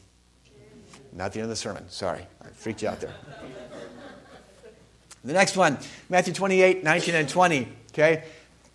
Not 1.13 1.33
the 1.33 1.41
end 1.41 1.45
of 1.45 1.51
the 1.51 1.57
sermon. 1.57 1.89
Sorry, 1.89 2.27
I 2.43 2.49
freaked 2.49 2.83
you 2.83 2.89
out 2.89 3.01
there. 3.01 3.15
The 5.25 5.33
next 5.33 5.57
one, 5.57 5.79
Matthew 6.09 6.33
28, 6.33 6.83
19 6.83 7.15
and 7.15 7.29
20. 7.29 7.69
Okay? 7.93 8.25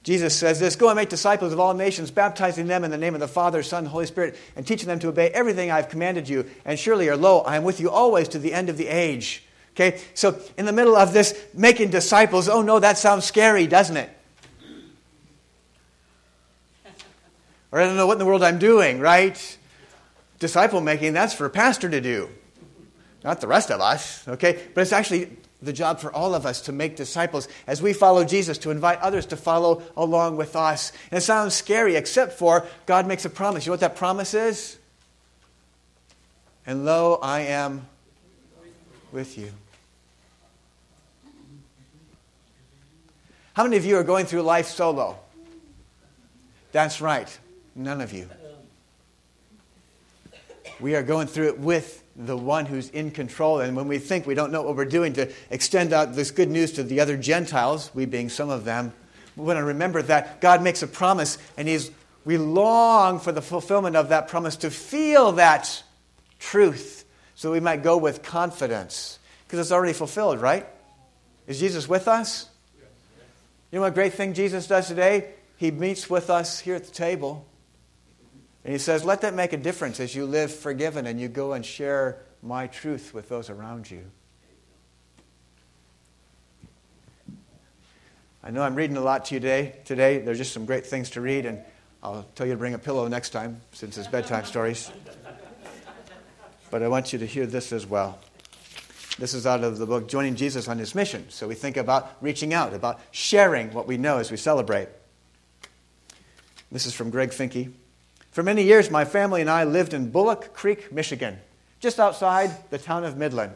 Jesus 0.03 0.35
says 0.35 0.59
this 0.59 0.75
Go 0.75 0.89
and 0.89 0.95
make 0.95 1.09
disciples 1.09 1.51
of 1.51 1.59
all 1.59 1.73
nations, 1.73 2.11
baptizing 2.11 2.67
them 2.67 2.83
in 2.83 2.91
the 2.91 2.97
name 2.97 3.15
of 3.15 3.19
the 3.19 3.27
Father, 3.27 3.63
Son, 3.63 3.85
Holy 3.85 4.05
Spirit, 4.05 4.37
and 4.55 4.65
teaching 4.65 4.87
them 4.87 4.99
to 4.99 5.07
obey 5.07 5.29
everything 5.29 5.71
I've 5.71 5.89
commanded 5.89 6.29
you. 6.29 6.45
And 6.63 6.77
surely, 6.77 7.09
or 7.09 7.17
lo, 7.17 7.39
I 7.39 7.57
am 7.57 7.63
with 7.63 7.79
you 7.79 7.89
always 7.89 8.27
to 8.29 8.39
the 8.39 8.53
end 8.53 8.69
of 8.69 8.77
the 8.77 8.87
age. 8.87 9.43
Okay? 9.73 9.99
So, 10.13 10.39
in 10.57 10.65
the 10.65 10.71
middle 10.71 10.95
of 10.95 11.11
this, 11.11 11.35
making 11.53 11.89
disciples, 11.89 12.47
oh 12.47 12.61
no, 12.61 12.79
that 12.79 12.99
sounds 12.99 13.25
scary, 13.25 13.65
doesn't 13.65 13.97
it? 13.97 14.09
Or 17.71 17.81
I 17.81 17.85
don't 17.85 17.97
know 17.97 18.07
what 18.07 18.13
in 18.13 18.19
the 18.19 18.25
world 18.25 18.43
I'm 18.43 18.59
doing, 18.59 18.99
right? 18.99 19.57
Disciple 20.39 20.79
making, 20.79 21.13
that's 21.13 21.33
for 21.33 21.45
a 21.45 21.49
pastor 21.49 21.89
to 21.89 21.99
do, 21.99 22.29
not 23.23 23.41
the 23.41 23.47
rest 23.47 23.69
of 23.71 23.81
us, 23.81 24.25
okay? 24.27 24.61
But 24.73 24.81
it's 24.81 24.93
actually 24.93 25.35
the 25.61 25.73
job 25.73 25.99
for 25.99 26.13
all 26.13 26.35
of 26.35 26.45
us 26.45 26.61
to 26.61 26.71
make 26.71 26.95
disciples 26.95 27.47
as 27.65 27.81
we 27.81 27.93
follow 27.93 28.23
Jesus, 28.23 28.57
to 28.59 28.71
invite 28.71 28.99
others 28.99 29.25
to 29.27 29.37
follow 29.37 29.81
along 29.95 30.37
with 30.37 30.55
us. 30.55 30.91
And 31.11 31.17
it 31.17 31.21
sounds 31.21 31.53
scary, 31.53 31.95
except 31.95 32.33
for 32.33 32.65
God 32.85 33.07
makes 33.07 33.25
a 33.25 33.29
promise. 33.29 33.65
You 33.65 33.69
know 33.69 33.73
what 33.73 33.79
that 33.81 33.95
promise 33.95 34.33
is? 34.33 34.77
And 36.67 36.85
lo, 36.85 37.19
I 37.21 37.41
am 37.41 37.87
with 39.11 39.37
you. 39.37 39.51
How 43.53 43.63
many 43.63 43.77
of 43.77 43.85
you 43.85 43.97
are 43.97 44.03
going 44.03 44.25
through 44.25 44.41
life 44.41 44.67
solo? 44.67 45.17
That's 46.73 46.99
right, 46.99 47.39
none 47.73 48.01
of 48.01 48.11
you. 48.11 48.29
We 50.81 50.95
are 50.95 51.03
going 51.03 51.27
through 51.27 51.47
it 51.47 51.59
with 51.59 52.03
the 52.15 52.37
one 52.37 52.65
who's 52.65 52.89
in 52.89 53.11
control. 53.11 53.59
And 53.59 53.75
when 53.75 53.87
we 53.87 53.99
think 53.99 54.25
we 54.25 54.35
don't 54.35 54.51
know 54.51 54.61
what 54.61 54.75
we're 54.75 54.85
doing 54.85 55.13
to 55.13 55.31
extend 55.49 55.93
out 55.93 56.13
this 56.13 56.31
good 56.31 56.49
news 56.49 56.73
to 56.73 56.83
the 56.83 56.99
other 56.99 57.17
Gentiles, 57.17 57.91
we 57.93 58.05
being 58.05 58.29
some 58.29 58.49
of 58.49 58.63
them, 58.63 58.93
we 59.35 59.43
want 59.45 59.57
to 59.57 59.63
remember 59.63 60.01
that 60.03 60.39
God 60.39 60.63
makes 60.63 60.81
a 60.81 60.87
promise 60.87 61.37
and 61.57 61.67
he's, 61.67 61.91
we 62.23 62.37
long 62.37 63.19
for 63.19 63.31
the 63.31 63.41
fulfillment 63.41 63.95
of 63.95 64.09
that 64.09 64.29
promise 64.29 64.55
to 64.57 64.71
feel 64.71 65.33
that 65.33 65.83
truth 66.39 67.05
so 67.35 67.51
we 67.51 67.59
might 67.59 67.83
go 67.83 67.97
with 67.97 68.23
confidence 68.23 69.19
because 69.45 69.59
it's 69.59 69.71
already 69.71 69.93
fulfilled, 69.93 70.39
right? 70.39 70.65
Is 71.47 71.59
Jesus 71.59 71.87
with 71.87 72.07
us? 72.07 72.49
You 73.71 73.79
know 73.79 73.81
what 73.81 73.93
great 73.93 74.13
thing 74.13 74.33
Jesus 74.33 74.67
does 74.67 74.87
today? 74.87 75.33
He 75.57 75.69
meets 75.69 76.09
with 76.09 76.29
us 76.29 76.59
here 76.59 76.75
at 76.75 76.85
the 76.85 76.91
table. 76.91 77.45
And 78.65 78.73
he 78.73 78.79
says, 78.79 79.05
Let 79.05 79.21
that 79.21 79.35
make 79.35 79.53
a 79.53 79.57
difference 79.57 79.99
as 79.99 80.15
you 80.15 80.25
live 80.25 80.51
forgiven 80.51 81.05
and 81.05 81.21
you 81.21 81.27
go 81.27 81.53
and 81.53 81.63
share 81.63 82.17
my 82.41 82.65
truth 82.65 83.13
with 83.13 83.29
those 83.29 83.51
around 83.51 83.89
you. 83.89 84.03
I 88.43 88.49
know 88.49 88.63
I'm 88.63 88.73
reading 88.73 88.97
a 88.97 89.01
lot 89.01 89.25
to 89.25 89.35
you 89.35 89.39
today. 89.39 89.75
Today, 89.85 90.17
there's 90.17 90.39
just 90.39 90.51
some 90.51 90.65
great 90.65 90.85
things 90.85 91.11
to 91.11 91.21
read, 91.21 91.45
and 91.45 91.59
I'll 92.01 92.25
tell 92.35 92.45
you 92.47 92.53
to 92.53 92.57
bring 92.57 92.73
a 92.73 92.79
pillow 92.79 93.07
next 93.07 93.29
time 93.29 93.61
since 93.71 93.99
it's 93.99 94.07
bedtime 94.07 94.45
stories. 94.45 94.91
But 96.71 96.81
I 96.81 96.87
want 96.87 97.13
you 97.13 97.19
to 97.19 97.25
hear 97.25 97.45
this 97.45 97.71
as 97.71 97.85
well. 97.85 98.19
This 99.19 99.35
is 99.35 99.45
out 99.45 99.63
of 99.63 99.77
the 99.77 99.85
book 99.85 100.07
Joining 100.07 100.35
Jesus 100.35 100.67
on 100.67 100.79
His 100.79 100.95
Mission. 100.95 101.29
So 101.29 101.47
we 101.47 101.55
think 101.55 101.77
about 101.77 102.17
reaching 102.19 102.53
out, 102.53 102.73
about 102.73 102.99
sharing 103.11 103.73
what 103.73 103.87
we 103.87 103.97
know 103.97 104.17
as 104.17 104.31
we 104.31 104.37
celebrate. 104.37 104.89
This 106.71 106.87
is 106.87 106.93
from 106.95 107.11
Greg 107.11 107.29
Finke. 107.29 107.71
For 108.35 108.43
many 108.43 108.63
years, 108.63 108.91
my 108.91 109.05
family 109.05 109.39
and 109.39 109.49
I 109.49 109.63
lived 109.63 109.93
in 109.93 110.11
Bullock 110.11 110.53
Creek, 110.53 110.91
Michigan, 110.91 111.39
just 111.79 112.01
outside 112.01 112.69
the 112.69 112.77
town 112.77 113.05
of 113.05 113.15
Midland. 113.15 113.53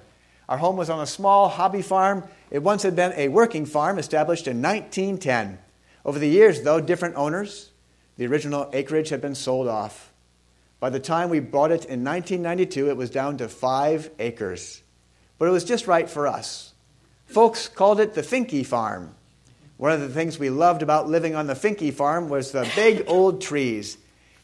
Our 0.47 0.57
home 0.57 0.77
was 0.77 0.89
on 0.89 1.01
a 1.01 1.05
small 1.05 1.49
hobby 1.49 1.81
farm. 1.81 2.23
It 2.49 2.63
once 2.63 2.83
had 2.83 2.95
been 2.95 3.11
a 3.17 3.27
working 3.27 3.65
farm 3.65 3.99
established 3.99 4.47
in 4.47 4.61
1910. 4.61 5.59
Over 6.05 6.17
the 6.17 6.29
years, 6.29 6.61
though, 6.61 6.79
different 6.79 7.17
owners, 7.17 7.71
the 8.15 8.25
original 8.27 8.69
acreage 8.71 9.09
had 9.09 9.19
been 9.19 9.35
sold 9.35 9.67
off. 9.67 10.13
By 10.79 10.89
the 10.89 10.99
time 11.01 11.27
we 11.27 11.41
bought 11.41 11.71
it 11.71 11.83
in 11.83 12.05
1992, 12.05 12.89
it 12.89 12.95
was 12.95 13.09
down 13.09 13.35
to 13.39 13.49
five 13.49 14.09
acres. 14.17 14.81
But 15.37 15.49
it 15.49 15.51
was 15.51 15.65
just 15.65 15.87
right 15.87 16.09
for 16.09 16.25
us. 16.25 16.73
Folks 17.25 17.67
called 17.67 17.99
it 17.99 18.13
the 18.13 18.21
Finke 18.21 18.65
Farm. 18.65 19.13
One 19.75 19.91
of 19.91 19.99
the 19.99 20.07
things 20.07 20.39
we 20.39 20.49
loved 20.49 20.83
about 20.83 21.09
living 21.09 21.35
on 21.35 21.47
the 21.47 21.53
Finke 21.53 21.93
Farm 21.93 22.29
was 22.29 22.53
the 22.53 22.65
big 22.77 23.03
old 23.07 23.41
trees. 23.41 23.97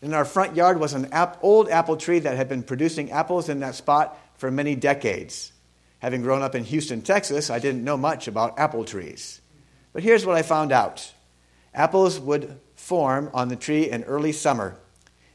In 0.05 0.13
our 0.13 0.24
front 0.24 0.55
yard 0.55 0.79
was 0.79 0.93
an 0.93 1.12
ap- 1.13 1.39
old 1.41 1.67
apple 1.67 1.97
tree 1.97 2.19
that 2.19 2.38
had 2.38 2.47
been 2.47 2.62
producing 2.62 3.09
apples 3.09 3.50
in 3.50 3.62
that 3.62 3.74
spot 3.74 4.15
for 4.35 4.51
many 4.51 4.75
decades. 4.75 5.51
Having 5.97 6.21
grown 6.21 6.43
up 6.43 6.53
in 6.53 6.63
Houston, 6.63 7.01
Texas, 7.01 7.50
I 7.50 7.57
didn't 7.57 7.83
know 7.83 7.97
much 7.97 8.27
about 8.27 8.59
apple 8.59 8.85
trees. 8.85 9.41
But 9.93 10.03
here's 10.03 10.24
what 10.24 10.35
I 10.35 10.43
found 10.43 10.71
out 10.71 11.12
apples 11.74 12.19
would 12.19 12.59
form 12.75 13.31
on 13.33 13.47
the 13.47 13.55
tree 13.55 13.89
in 13.89 14.03
early 14.03 14.31
summer. 14.31 14.77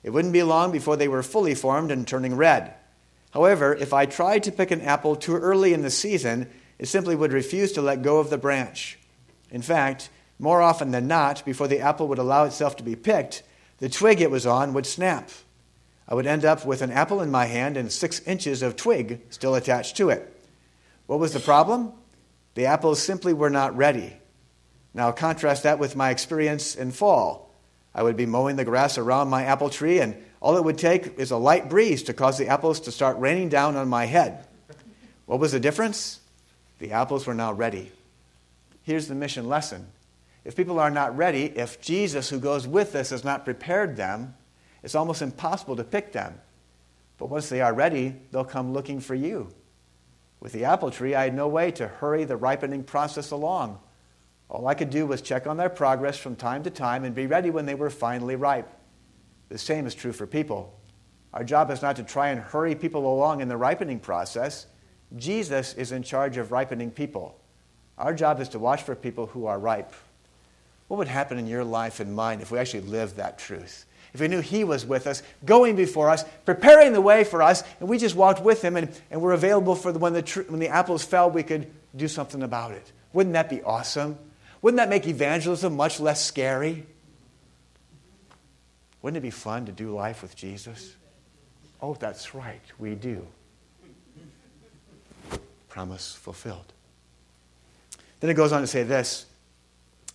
It 0.05 0.11
wouldn't 0.11 0.33
be 0.33 0.45
long 0.45 0.71
before 0.71 0.97
they 0.97 1.09
were 1.09 1.25
fully 1.25 1.57
formed 1.57 1.91
and 1.91 2.07
turning 2.07 2.37
red. 2.37 2.73
However, 3.33 3.75
if 3.75 3.93
I 3.93 4.07
tried 4.07 4.45
to 4.45 4.53
pick 4.53 4.71
an 4.71 4.83
apple 4.83 5.17
too 5.17 5.35
early 5.35 5.75
in 5.75 5.83
the 5.83 5.91
season, 5.91 6.49
it 6.79 6.87
simply 6.87 7.17
would 7.17 7.33
refuse 7.33 7.73
to 7.73 7.83
let 7.83 8.03
go 8.03 8.21
of 8.21 8.31
the 8.31 8.39
branch. 8.39 9.01
In 9.51 9.63
fact, 9.63 10.11
more 10.39 10.63
often 10.63 10.93
than 10.93 11.09
not, 11.09 11.45
before 11.45 11.67
the 11.67 11.81
apple 11.81 12.07
would 12.07 12.19
allow 12.19 12.45
itself 12.45 12.77
to 12.77 12.85
be 12.85 12.95
picked, 12.95 13.43
the 13.81 13.89
twig 13.89 14.21
it 14.21 14.31
was 14.31 14.47
on 14.47 14.73
would 14.75 14.87
snap. 14.87 15.31
I 16.07 16.15
would 16.15 16.27
end 16.27 16.45
up 16.45 16.65
with 16.65 16.83
an 16.83 16.91
apple 16.91 17.21
in 17.21 17.31
my 17.31 17.47
hand 17.47 17.77
and 17.77 17.91
six 17.91 18.21
inches 18.21 18.63
of 18.63 18.77
twig 18.77 19.21
still 19.31 19.55
attached 19.55 19.97
to 19.97 20.11
it. 20.11 20.37
What 21.07 21.19
was 21.19 21.33
the 21.33 21.41
problem? 21.41 21.93
The 22.55 22.67
apples 22.67 23.03
simply 23.03 23.33
were 23.33 23.51
not 23.51 23.77
ready. 23.77 24.13
Now, 24.93 25.13
contrast 25.13 25.63
that 25.63 25.79
with 25.79 25.97
my 25.97 26.11
experience 26.11 26.75
in 26.75 26.91
fall. 26.91 27.55
I 27.95 28.03
would 28.03 28.17
be 28.17 28.27
mowing 28.27 28.57
the 28.57 28.65
grass 28.65 28.99
around 28.99 29.29
my 29.29 29.45
apple 29.45 29.71
tree, 29.71 30.01
and 30.01 30.17
all 30.41 30.57
it 30.57 30.65
would 30.65 30.79
take 30.79 31.19
is 31.19 31.31
a 31.31 31.37
light 31.37 31.69
breeze 31.69 32.03
to 32.05 32.13
cause 32.13 32.39
the 32.39 32.49
apples 32.49 32.81
to 32.81 32.93
start 32.93 33.19
raining 33.19 33.49
down 33.49 33.77
on 33.77 33.89
my 33.89 34.05
head. 34.05 34.47
What 35.27 35.41
was 35.41 35.53
the 35.53 35.61
difference? 35.61 36.21
The 36.79 36.93
apples 36.93 37.27
were 37.27 37.35
now 37.35 37.53
ready. 37.53 37.93
Here's 38.83 39.07
the 39.07 39.15
mission 39.15 39.49
lesson 39.49 39.87
if 40.45 40.57
people 40.57 40.79
are 40.79 40.91
not 40.91 41.17
ready, 41.17 41.45
if 41.57 41.81
Jesus, 41.81 42.31
who 42.31 42.39
goes 42.39 42.67
with 42.67 42.95
us, 42.95 43.11
has 43.11 43.25
not 43.25 43.45
prepared 43.45 43.97
them, 43.97 44.35
it's 44.83 44.95
almost 44.95 45.23
impossible 45.23 45.77
to 45.77 45.85
pick 45.85 46.13
them. 46.13 46.41
But 47.19 47.29
once 47.29 47.49
they 47.49 47.61
are 47.61 47.75
ready, 47.75 48.17
they'll 48.31 48.45
come 48.45 48.73
looking 48.73 49.01
for 49.01 49.15
you. 49.15 49.51
With 50.41 50.53
the 50.53 50.65
apple 50.65 50.91
tree, 50.91 51.15
I 51.15 51.25
had 51.25 51.35
no 51.35 51.49
way 51.49 51.71
to 51.73 51.87
hurry 51.87 52.25
the 52.25 52.37
ripening 52.37 52.85
process 52.85 53.31
along. 53.31 53.79
All 54.49 54.67
I 54.67 54.75
could 54.75 54.91
do 54.91 55.07
was 55.07 55.21
check 55.21 55.47
on 55.47 55.59
their 55.59 55.69
progress 55.69 56.17
from 56.17 56.35
time 56.35 56.63
to 56.63 56.71
time 56.71 57.05
and 57.05 57.15
be 57.15 57.27
ready 57.27 57.51
when 57.51 57.67
they 57.67 57.75
were 57.75 57.91
finally 57.91 58.37
ripe. 58.37 58.69
The 59.51 59.59
same 59.59 59.87
is 59.87 59.95
true 59.95 60.13
for 60.13 60.27
people. 60.27 60.81
Our 61.35 61.45
job 61.45 61.71
is 61.71 61.83
not 61.83 61.97
to 61.97 62.03
try 62.03 62.31
and 62.31 62.41
hurry 62.41 62.75
people 62.75 63.07
along 63.07 63.41
in 63.41 63.49
the 63.49 63.57
ripening 63.57 64.01
process. 64.01 64.67
Jesus 65.17 65.75
is 65.75 65.93
in 65.93 66.03
charge 66.03 66.39
of 66.39 66.51
ripening 66.53 66.91
people. 66.91 67.39
Our 67.99 68.15
job 68.15 68.41
is 68.41 68.49
to 68.51 68.59
watch 68.59 68.83
for 68.83 68.97
people 68.97 69.27
who 69.27 69.47
are 69.47 69.59
ripe. 69.59 69.93
What 70.91 70.97
would 70.97 71.07
happen 71.07 71.39
in 71.39 71.47
your 71.47 71.63
life 71.63 72.01
and 72.01 72.17
mine 72.17 72.41
if 72.41 72.51
we 72.51 72.59
actually 72.59 72.81
lived 72.81 73.19
that 73.19 73.39
truth? 73.39 73.87
If 74.13 74.21
we 74.21 74.27
knew 74.27 74.41
He 74.41 74.65
was 74.65 74.85
with 74.85 75.07
us, 75.07 75.23
going 75.45 75.77
before 75.77 76.11
us, 76.11 76.25
preparing 76.45 76.93
the 76.93 77.01
way 77.01 77.23
for 77.23 77.45
us, 77.45 77.63
and 77.79 77.89
we 77.89 77.97
just 77.97 78.17
walked 78.17 78.43
with 78.43 78.61
Him 78.61 78.77
and, 78.77 79.01
and 79.09 79.23
were 79.23 79.33
available 79.33 79.77
for 79.77 79.93
the, 79.93 80.01
when, 80.01 80.15
the 80.15 80.23
tr- 80.23 80.41
when 80.49 80.59
the 80.59 80.67
apples 80.67 81.05
fell, 81.05 81.31
we 81.31 81.45
could 81.45 81.71
do 81.95 82.09
something 82.09 82.43
about 82.43 82.73
it. 82.73 82.91
Wouldn't 83.13 83.35
that 83.35 83.49
be 83.49 83.63
awesome? 83.63 84.19
Wouldn't 84.63 84.79
that 84.79 84.89
make 84.89 85.07
evangelism 85.07 85.77
much 85.77 86.01
less 86.01 86.25
scary? 86.25 86.85
Wouldn't 89.01 89.17
it 89.17 89.23
be 89.23 89.31
fun 89.31 89.67
to 89.67 89.73
do 89.73 89.95
life 89.95 90.23
with 90.23 90.35
Jesus? 90.35 90.97
Oh, 91.81 91.95
that's 91.95 92.35
right, 92.35 92.63
we 92.81 92.97
do. 92.97 93.25
Promise 95.69 96.17
fulfilled. 96.17 96.73
Then 98.19 98.29
it 98.29 98.35
goes 98.35 98.51
on 98.51 98.61
to 98.61 98.67
say 98.67 98.83
this 98.83 99.27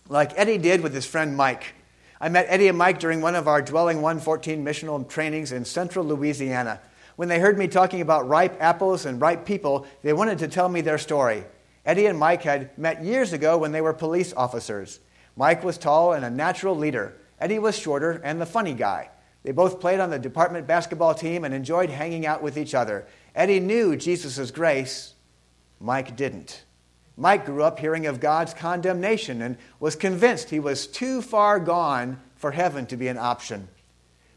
like 0.08 0.38
Eddie 0.38 0.58
did 0.58 0.80
with 0.80 0.94
his 0.94 1.06
friend 1.06 1.36
Mike. 1.36 1.74
I 2.20 2.28
met 2.28 2.46
Eddie 2.48 2.68
and 2.68 2.78
Mike 2.78 2.98
during 2.98 3.20
one 3.20 3.34
of 3.34 3.48
our 3.48 3.60
Dwelling 3.60 4.00
114 4.00 4.64
missional 4.64 5.06
trainings 5.08 5.52
in 5.52 5.64
central 5.64 6.04
Louisiana. 6.04 6.80
When 7.16 7.28
they 7.28 7.40
heard 7.40 7.58
me 7.58 7.66
talking 7.66 8.00
about 8.00 8.28
ripe 8.28 8.56
apples 8.60 9.06
and 9.06 9.20
ripe 9.20 9.44
people, 9.44 9.86
they 10.02 10.12
wanted 10.12 10.38
to 10.38 10.48
tell 10.48 10.68
me 10.68 10.80
their 10.80 10.98
story. 10.98 11.44
Eddie 11.84 12.06
and 12.06 12.18
Mike 12.18 12.42
had 12.42 12.76
met 12.78 13.04
years 13.04 13.32
ago 13.32 13.58
when 13.58 13.72
they 13.72 13.80
were 13.80 13.92
police 13.92 14.32
officers. 14.34 15.00
Mike 15.36 15.64
was 15.64 15.78
tall 15.78 16.12
and 16.12 16.24
a 16.24 16.30
natural 16.30 16.76
leader. 16.76 17.16
Eddie 17.40 17.58
was 17.58 17.78
shorter 17.78 18.20
and 18.24 18.40
the 18.40 18.46
funny 18.46 18.74
guy. 18.74 19.10
They 19.42 19.52
both 19.52 19.80
played 19.80 20.00
on 20.00 20.10
the 20.10 20.18
department 20.18 20.66
basketball 20.66 21.14
team 21.14 21.44
and 21.44 21.54
enjoyed 21.54 21.90
hanging 21.90 22.26
out 22.26 22.42
with 22.42 22.58
each 22.58 22.74
other. 22.74 23.06
Eddie 23.34 23.60
knew 23.60 23.96
Jesus' 23.96 24.50
grace, 24.50 25.14
Mike 25.78 26.16
didn't. 26.16 26.65
Mike 27.16 27.46
grew 27.46 27.62
up 27.62 27.78
hearing 27.78 28.06
of 28.06 28.20
God's 28.20 28.52
condemnation 28.52 29.40
and 29.40 29.56
was 29.80 29.96
convinced 29.96 30.50
he 30.50 30.60
was 30.60 30.86
too 30.86 31.22
far 31.22 31.58
gone 31.58 32.20
for 32.36 32.50
heaven 32.50 32.86
to 32.86 32.96
be 32.96 33.08
an 33.08 33.16
option. 33.16 33.68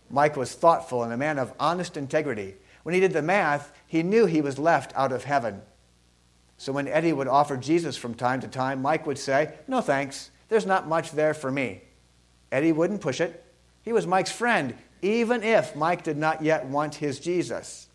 Mike 0.10 0.38
was 0.38 0.54
thoughtful 0.54 1.04
and 1.04 1.12
a 1.12 1.18
man 1.18 1.38
of 1.38 1.54
honest 1.60 1.98
integrity. 1.98 2.56
When 2.84 2.96
he 2.96 3.02
did 3.02 3.14
the 3.14 3.22
math, 3.22 3.74
he 3.86 4.02
knew 4.02 4.26
he 4.26 4.42
was 4.42 4.58
left 4.58 4.94
out 4.96 5.12
of 5.12 5.26
heaven. 5.26 5.62
So 6.58 6.72
when 6.72 6.88
Eddie 6.88 7.14
would 7.14 7.28
offer 7.28 7.58
Jesus 7.58 7.98
from 7.98 8.16
time 8.16 8.42
to 8.42 8.48
time, 8.48 8.82
Mike 8.82 9.06
would 9.06 9.18
say, 9.18 9.54
No 9.68 9.82
thanks, 9.82 10.32
there's 10.48 10.66
not 10.66 10.88
much 10.88 11.12
there 11.12 11.34
for 11.34 11.52
me. 11.52 11.82
Eddie 12.52 12.72
wouldn't 12.72 13.02
push 13.02 13.22
it. 13.22 13.46
He 13.84 13.94
was 13.94 14.08
Mike's 14.08 14.32
friend, 14.32 14.74
even 15.02 15.44
if 15.44 15.76
Mike 15.76 16.04
did 16.04 16.18
not 16.18 16.42
yet 16.42 16.66
want 16.66 16.96
his 16.96 17.20
Jesus. 17.20 17.88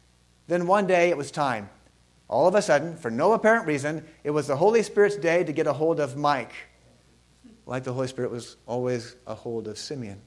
Then 0.47 0.67
one 0.67 0.87
day 0.87 1.11
it 1.11 1.17
was 1.17 1.31
time. 1.31 1.69
All 2.29 2.49
of 2.49 2.55
a 2.55 2.63
sudden, 2.63 2.97
for 2.97 3.11
no 3.11 3.33
apparent 3.33 3.67
reason, 3.67 4.05
it 4.23 4.31
was 4.31 4.47
the 4.47 4.57
Holy 4.57 4.83
Spirit's 4.83 5.17
day 5.17 5.45
to 5.45 5.53
get 5.53 5.67
a 5.67 5.73
hold 5.73 6.01
of 6.01 6.17
Mike, 6.17 6.53
like 7.67 7.85
the 7.85 7.93
Holy 7.93 8.09
Spirit 8.09 8.31
was 8.31 8.57
always 8.67 9.15
a 9.27 9.35
hold 9.35 9.69
of 9.69 9.79
Simeon. 9.79 10.21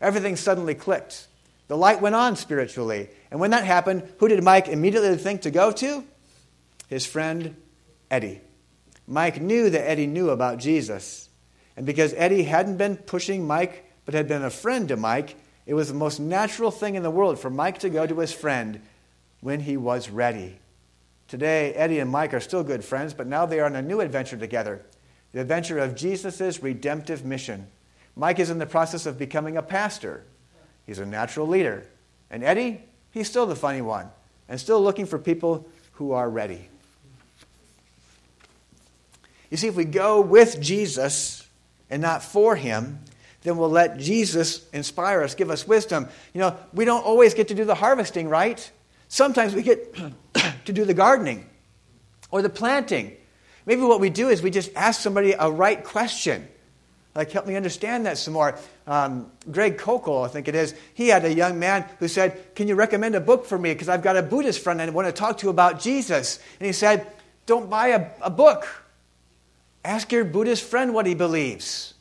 Everything 0.00 0.36
suddenly 0.36 0.74
clicked. 0.74 1.28
The 1.68 1.76
light 1.76 2.00
went 2.00 2.14
on 2.14 2.36
spiritually. 2.36 3.08
And 3.30 3.40
when 3.40 3.50
that 3.50 3.64
happened, 3.64 4.08
who 4.18 4.28
did 4.28 4.42
Mike 4.42 4.68
immediately 4.68 5.16
think 5.16 5.42
to 5.42 5.50
go 5.50 5.72
to? 5.72 6.04
His 6.88 7.06
friend 7.06 7.56
Eddie. 8.10 8.40
Mike 9.06 9.40
knew 9.40 9.70
that 9.70 9.88
Eddie 9.88 10.06
knew 10.06 10.30
about 10.30 10.58
Jesus. 10.58 11.28
And 11.76 11.86
because 11.86 12.14
Eddie 12.16 12.44
hadn't 12.44 12.76
been 12.76 12.96
pushing 12.96 13.46
Mike, 13.46 13.90
but 14.04 14.14
had 14.14 14.28
been 14.28 14.44
a 14.44 14.50
friend 14.50 14.88
to 14.88 14.96
Mike, 14.96 15.36
it 15.66 15.74
was 15.74 15.88
the 15.88 15.94
most 15.94 16.20
natural 16.20 16.70
thing 16.70 16.94
in 16.94 17.02
the 17.02 17.10
world 17.10 17.38
for 17.38 17.50
Mike 17.50 17.78
to 17.78 17.90
go 17.90 18.06
to 18.06 18.18
his 18.20 18.32
friend 18.32 18.80
when 19.40 19.60
he 19.60 19.76
was 19.76 20.10
ready. 20.10 20.58
Today, 21.28 21.72
Eddie 21.74 22.00
and 22.00 22.10
Mike 22.10 22.34
are 22.34 22.40
still 22.40 22.62
good 22.62 22.84
friends, 22.84 23.14
but 23.14 23.26
now 23.26 23.46
they 23.46 23.60
are 23.60 23.66
on 23.66 23.76
a 23.76 23.82
new 23.82 24.00
adventure 24.00 24.36
together 24.36 24.84
the 25.34 25.40
adventure 25.40 25.80
of 25.80 25.96
Jesus' 25.96 26.62
redemptive 26.62 27.24
mission. 27.24 27.66
Mike 28.14 28.38
is 28.38 28.50
in 28.50 28.58
the 28.58 28.66
process 28.66 29.04
of 29.04 29.18
becoming 29.18 29.56
a 29.56 29.62
pastor, 29.62 30.24
he's 30.86 31.00
a 31.00 31.06
natural 31.06 31.48
leader. 31.48 31.84
And 32.30 32.44
Eddie, 32.44 32.82
he's 33.10 33.28
still 33.28 33.44
the 33.44 33.56
funny 33.56 33.82
one 33.82 34.08
and 34.48 34.60
still 34.60 34.80
looking 34.80 35.06
for 35.06 35.18
people 35.18 35.68
who 35.92 36.12
are 36.12 36.30
ready. 36.30 36.68
You 39.50 39.56
see, 39.56 39.66
if 39.66 39.74
we 39.74 39.84
go 39.84 40.20
with 40.20 40.60
Jesus 40.60 41.46
and 41.90 42.00
not 42.00 42.22
for 42.22 42.56
him, 42.56 43.00
then 43.42 43.56
we'll 43.56 43.68
let 43.68 43.98
Jesus 43.98 44.68
inspire 44.72 45.22
us, 45.22 45.34
give 45.34 45.50
us 45.50 45.66
wisdom. 45.66 46.08
You 46.32 46.40
know, 46.40 46.56
we 46.72 46.84
don't 46.84 47.04
always 47.04 47.34
get 47.34 47.48
to 47.48 47.54
do 47.54 47.64
the 47.64 47.74
harvesting, 47.74 48.28
right? 48.28 48.70
Sometimes 49.08 49.54
we 49.54 49.62
get 49.62 49.96
to 50.66 50.72
do 50.72 50.84
the 50.84 50.94
gardening 50.94 51.48
or 52.30 52.42
the 52.42 52.48
planting. 52.48 53.16
Maybe 53.66 53.82
what 53.82 54.00
we 54.00 54.10
do 54.10 54.28
is 54.28 54.42
we 54.42 54.50
just 54.50 54.70
ask 54.76 55.00
somebody 55.00 55.32
a 55.32 55.50
right 55.50 55.82
question. 55.82 56.48
Like, 57.14 57.30
help 57.30 57.46
me 57.46 57.54
understand 57.54 58.06
that 58.06 58.18
some 58.18 58.34
more. 58.34 58.58
Um, 58.86 59.30
Greg 59.50 59.78
Koukl, 59.78 60.24
I 60.24 60.28
think 60.28 60.48
it 60.48 60.54
is, 60.56 60.74
he 60.94 61.08
had 61.08 61.24
a 61.24 61.32
young 61.32 61.60
man 61.60 61.88
who 62.00 62.08
said, 62.08 62.54
Can 62.56 62.66
you 62.66 62.74
recommend 62.74 63.14
a 63.14 63.20
book 63.20 63.46
for 63.46 63.56
me? 63.56 63.72
Because 63.72 63.88
I've 63.88 64.02
got 64.02 64.16
a 64.16 64.22
Buddhist 64.22 64.60
friend 64.60 64.82
I 64.82 64.90
want 64.90 65.06
to 65.06 65.12
talk 65.12 65.38
to 65.38 65.48
about 65.48 65.80
Jesus. 65.80 66.40
And 66.58 66.66
he 66.66 66.72
said, 66.72 67.06
Don't 67.46 67.70
buy 67.70 67.88
a, 67.88 68.10
a 68.20 68.30
book. 68.30 68.66
Ask 69.84 70.10
your 70.10 70.24
Buddhist 70.24 70.64
friend 70.64 70.92
what 70.92 71.06
he 71.06 71.14
believes. 71.14 71.94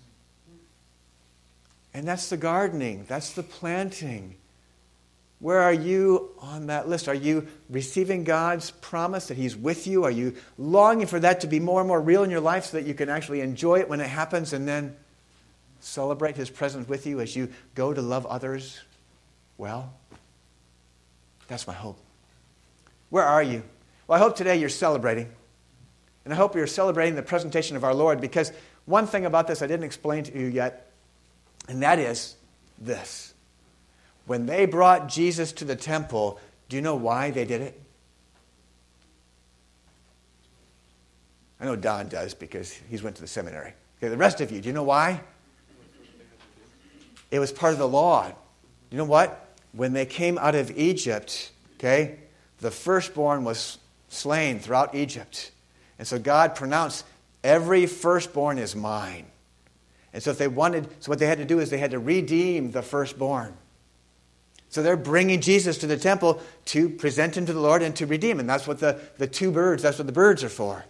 And 1.94 2.08
that's 2.08 2.30
the 2.30 2.38
gardening, 2.38 3.06
that's 3.08 3.34
the 3.34 3.44
planting. 3.44 4.36
Where 5.44 5.60
are 5.60 5.74
you 5.74 6.30
on 6.40 6.68
that 6.68 6.88
list? 6.88 7.10
Are 7.10 7.14
you 7.14 7.48
receiving 7.70 8.24
God's 8.24 8.72
promise 8.72 9.28
that 9.28 9.36
He's 9.36 9.58
with 9.58 9.88
you? 9.88 10.06
Are 10.06 10.10
you 10.10 10.36
longing 10.58 11.06
for 11.06 11.20
that 11.20 11.42
to 11.42 11.48
be 11.48 11.60
more 11.60 11.82
and 11.82 11.88
more 11.90 12.00
real 12.00 12.24
in 12.24 12.30
your 12.30 12.40
life 12.40 12.64
so 12.64 12.78
that 12.78 12.88
you 12.88 12.94
can 12.94 13.10
actually 13.10 13.42
enjoy 13.42 13.82
it 13.82 13.90
when 13.90 14.00
it 14.00 14.08
happens 14.08 14.54
and 14.54 14.66
then 14.66 14.96
celebrate 15.82 16.38
His 16.38 16.50
presence 16.50 16.88
with 16.88 17.06
you 17.06 17.20
as 17.20 17.36
you 17.36 17.50
go 17.76 17.94
to 17.94 18.02
love 18.02 18.26
others 18.26 18.80
well? 19.58 19.94
That's 21.50 21.68
my 21.68 21.74
hope. 21.74 22.00
Where 23.10 23.26
are 23.26 23.44
you? 23.44 23.64
Well, 24.08 24.16
I 24.18 24.24
hope 24.24 24.38
today 24.38 24.56
you're 24.56 24.70
celebrating. 24.70 25.30
And 26.24 26.34
I 26.34 26.38
hope 26.38 26.56
you're 26.56 26.68
celebrating 26.68 27.16
the 27.16 27.22
presentation 27.22 27.76
of 27.76 27.84
our 27.84 27.94
Lord 27.94 28.22
because 28.22 28.54
one 28.86 29.08
thing 29.08 29.26
about 29.26 29.48
this 29.48 29.62
I 29.62 29.68
didn't 29.68 29.84
explain 29.84 30.24
to 30.24 30.40
you 30.40 30.46
yet, 30.46 30.90
and 31.68 31.84
that 31.84 32.00
is 32.00 32.38
this 32.80 33.33
when 34.26 34.46
they 34.46 34.66
brought 34.66 35.08
Jesus 35.10 35.52
to 35.54 35.66
the 35.66 35.76
temple, 35.76 36.40
do 36.70 36.76
you 36.76 36.82
know 36.82 36.96
why 36.96 37.32
they 37.32 37.46
did 37.46 37.62
it? 37.62 37.80
I 41.60 41.66
know 41.66 41.76
Don 41.76 42.10
does 42.10 42.34
because 42.34 42.74
he's 42.90 43.04
went 43.04 43.16
to 43.18 43.22
the 43.22 43.28
seminary. 43.28 43.74
Okay, 43.98 44.10
the 44.10 44.18
rest 44.18 44.42
of 44.42 44.52
you, 44.52 44.60
do 44.60 44.68
you 44.68 44.74
know 44.74 44.84
why? 44.84 45.22
It 47.32 47.40
was 47.40 47.52
part 47.52 47.74
of 47.74 47.80
the 47.80 47.88
law. 47.88 48.32
You 48.92 48.98
know 48.98 49.06
what? 49.06 49.56
When 49.72 49.94
they 49.94 50.06
came 50.06 50.38
out 50.38 50.56
of 50.56 50.78
Egypt, 50.78 51.52
okay, 51.76 52.20
the 52.60 52.70
firstborn 52.70 53.44
was 53.44 53.80
slain 54.10 54.60
throughout 54.60 54.94
Egypt. 54.94 55.52
And 55.98 56.08
so 56.08 56.20
God 56.20 56.54
pronounced, 56.54 57.06
every 57.44 57.86
firstborn 57.86 58.58
is 58.58 58.76
mine. 58.76 59.26
And 60.14 60.22
so 60.22 60.32
if 60.32 60.38
they 60.38 60.48
wanted, 60.48 60.90
so 61.00 61.10
what 61.10 61.20
they 61.20 61.26
had 61.26 61.40
to 61.40 61.46
do 61.46 61.60
is 61.60 61.70
they 61.70 61.78
had 61.78 61.92
to 61.92 62.00
redeem 62.00 62.72
the 62.72 62.82
firstborn. 62.82 63.56
So 64.74 64.82
they're 64.82 64.98
bringing 64.98 65.40
Jesus 65.40 65.78
to 65.78 65.88
the 65.88 65.98
temple 65.98 66.42
to 66.66 66.90
present 66.90 67.38
him 67.38 67.46
to 67.46 67.54
the 67.54 67.60
Lord 67.60 67.84
and 67.84 67.96
to 67.98 68.08
redeem 68.08 68.40
him. 68.40 68.48
That's 68.48 68.66
what 68.66 68.80
the, 68.80 69.00
the 69.20 69.28
two 69.28 69.52
birds, 69.52 69.84
that's 69.84 70.00
what 70.00 70.08
the 70.08 70.14
birds 70.14 70.44
are 70.44 70.50
for. 70.50 70.84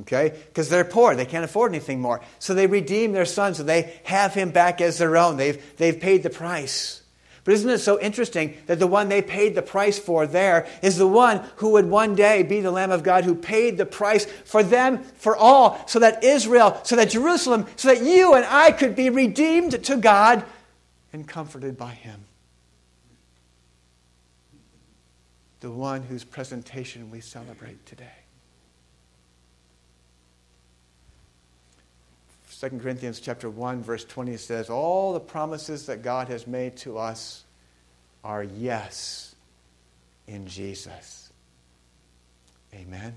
Okay? 0.00 0.34
Because 0.48 0.68
they're 0.68 0.84
poor. 0.84 1.16
They 1.16 1.24
can't 1.24 1.42
afford 1.42 1.72
anything 1.72 2.02
more. 2.02 2.20
So 2.38 2.52
they 2.52 2.66
redeem 2.66 3.12
their 3.12 3.24
son, 3.24 3.54
so 3.54 3.62
they 3.62 3.98
have 4.04 4.34
him 4.34 4.50
back 4.50 4.82
as 4.82 4.98
their 4.98 5.16
own. 5.16 5.38
They've, 5.38 5.58
they've 5.78 5.98
paid 5.98 6.22
the 6.22 6.28
price. 6.28 7.00
But 7.44 7.54
isn't 7.54 7.70
it 7.70 7.78
so 7.78 7.98
interesting 7.98 8.58
that 8.66 8.78
the 8.78 8.86
one 8.86 9.08
they 9.08 9.22
paid 9.22 9.54
the 9.54 9.62
price 9.62 9.98
for 9.98 10.26
there 10.26 10.66
is 10.82 10.98
the 10.98 11.08
one 11.08 11.42
who 11.56 11.70
would 11.70 11.86
one 11.86 12.14
day 12.14 12.42
be 12.42 12.60
the 12.60 12.70
Lamb 12.70 12.90
of 12.90 13.02
God 13.02 13.24
who 13.24 13.34
paid 13.34 13.78
the 13.78 13.86
price 13.86 14.26
for 14.26 14.62
them, 14.62 15.02
for 15.02 15.34
all, 15.34 15.82
so 15.88 15.98
that 16.00 16.22
Israel, 16.22 16.78
so 16.82 16.94
that 16.94 17.08
Jerusalem, 17.08 17.64
so 17.76 17.88
that 17.88 18.04
you 18.04 18.34
and 18.34 18.44
I 18.44 18.70
could 18.70 18.94
be 18.94 19.08
redeemed 19.08 19.82
to 19.84 19.96
God 19.96 20.44
and 21.10 21.26
comforted 21.26 21.78
by 21.78 21.92
Him. 21.92 22.26
The 25.60 25.70
one 25.70 26.02
whose 26.02 26.24
presentation 26.24 27.10
we 27.10 27.20
celebrate 27.20 27.84
today. 27.86 28.06
2 32.60 32.68
Corinthians 32.78 33.20
chapter 33.20 33.48
1 33.48 33.82
verse 33.82 34.04
20 34.04 34.36
says 34.36 34.68
all 34.68 35.14
the 35.14 35.20
promises 35.20 35.86
that 35.86 36.02
God 36.02 36.28
has 36.28 36.46
made 36.46 36.76
to 36.78 36.98
us 36.98 37.44
are 38.22 38.42
yes 38.42 39.34
in 40.26 40.46
Jesus. 40.46 41.32
Amen. 42.74 43.14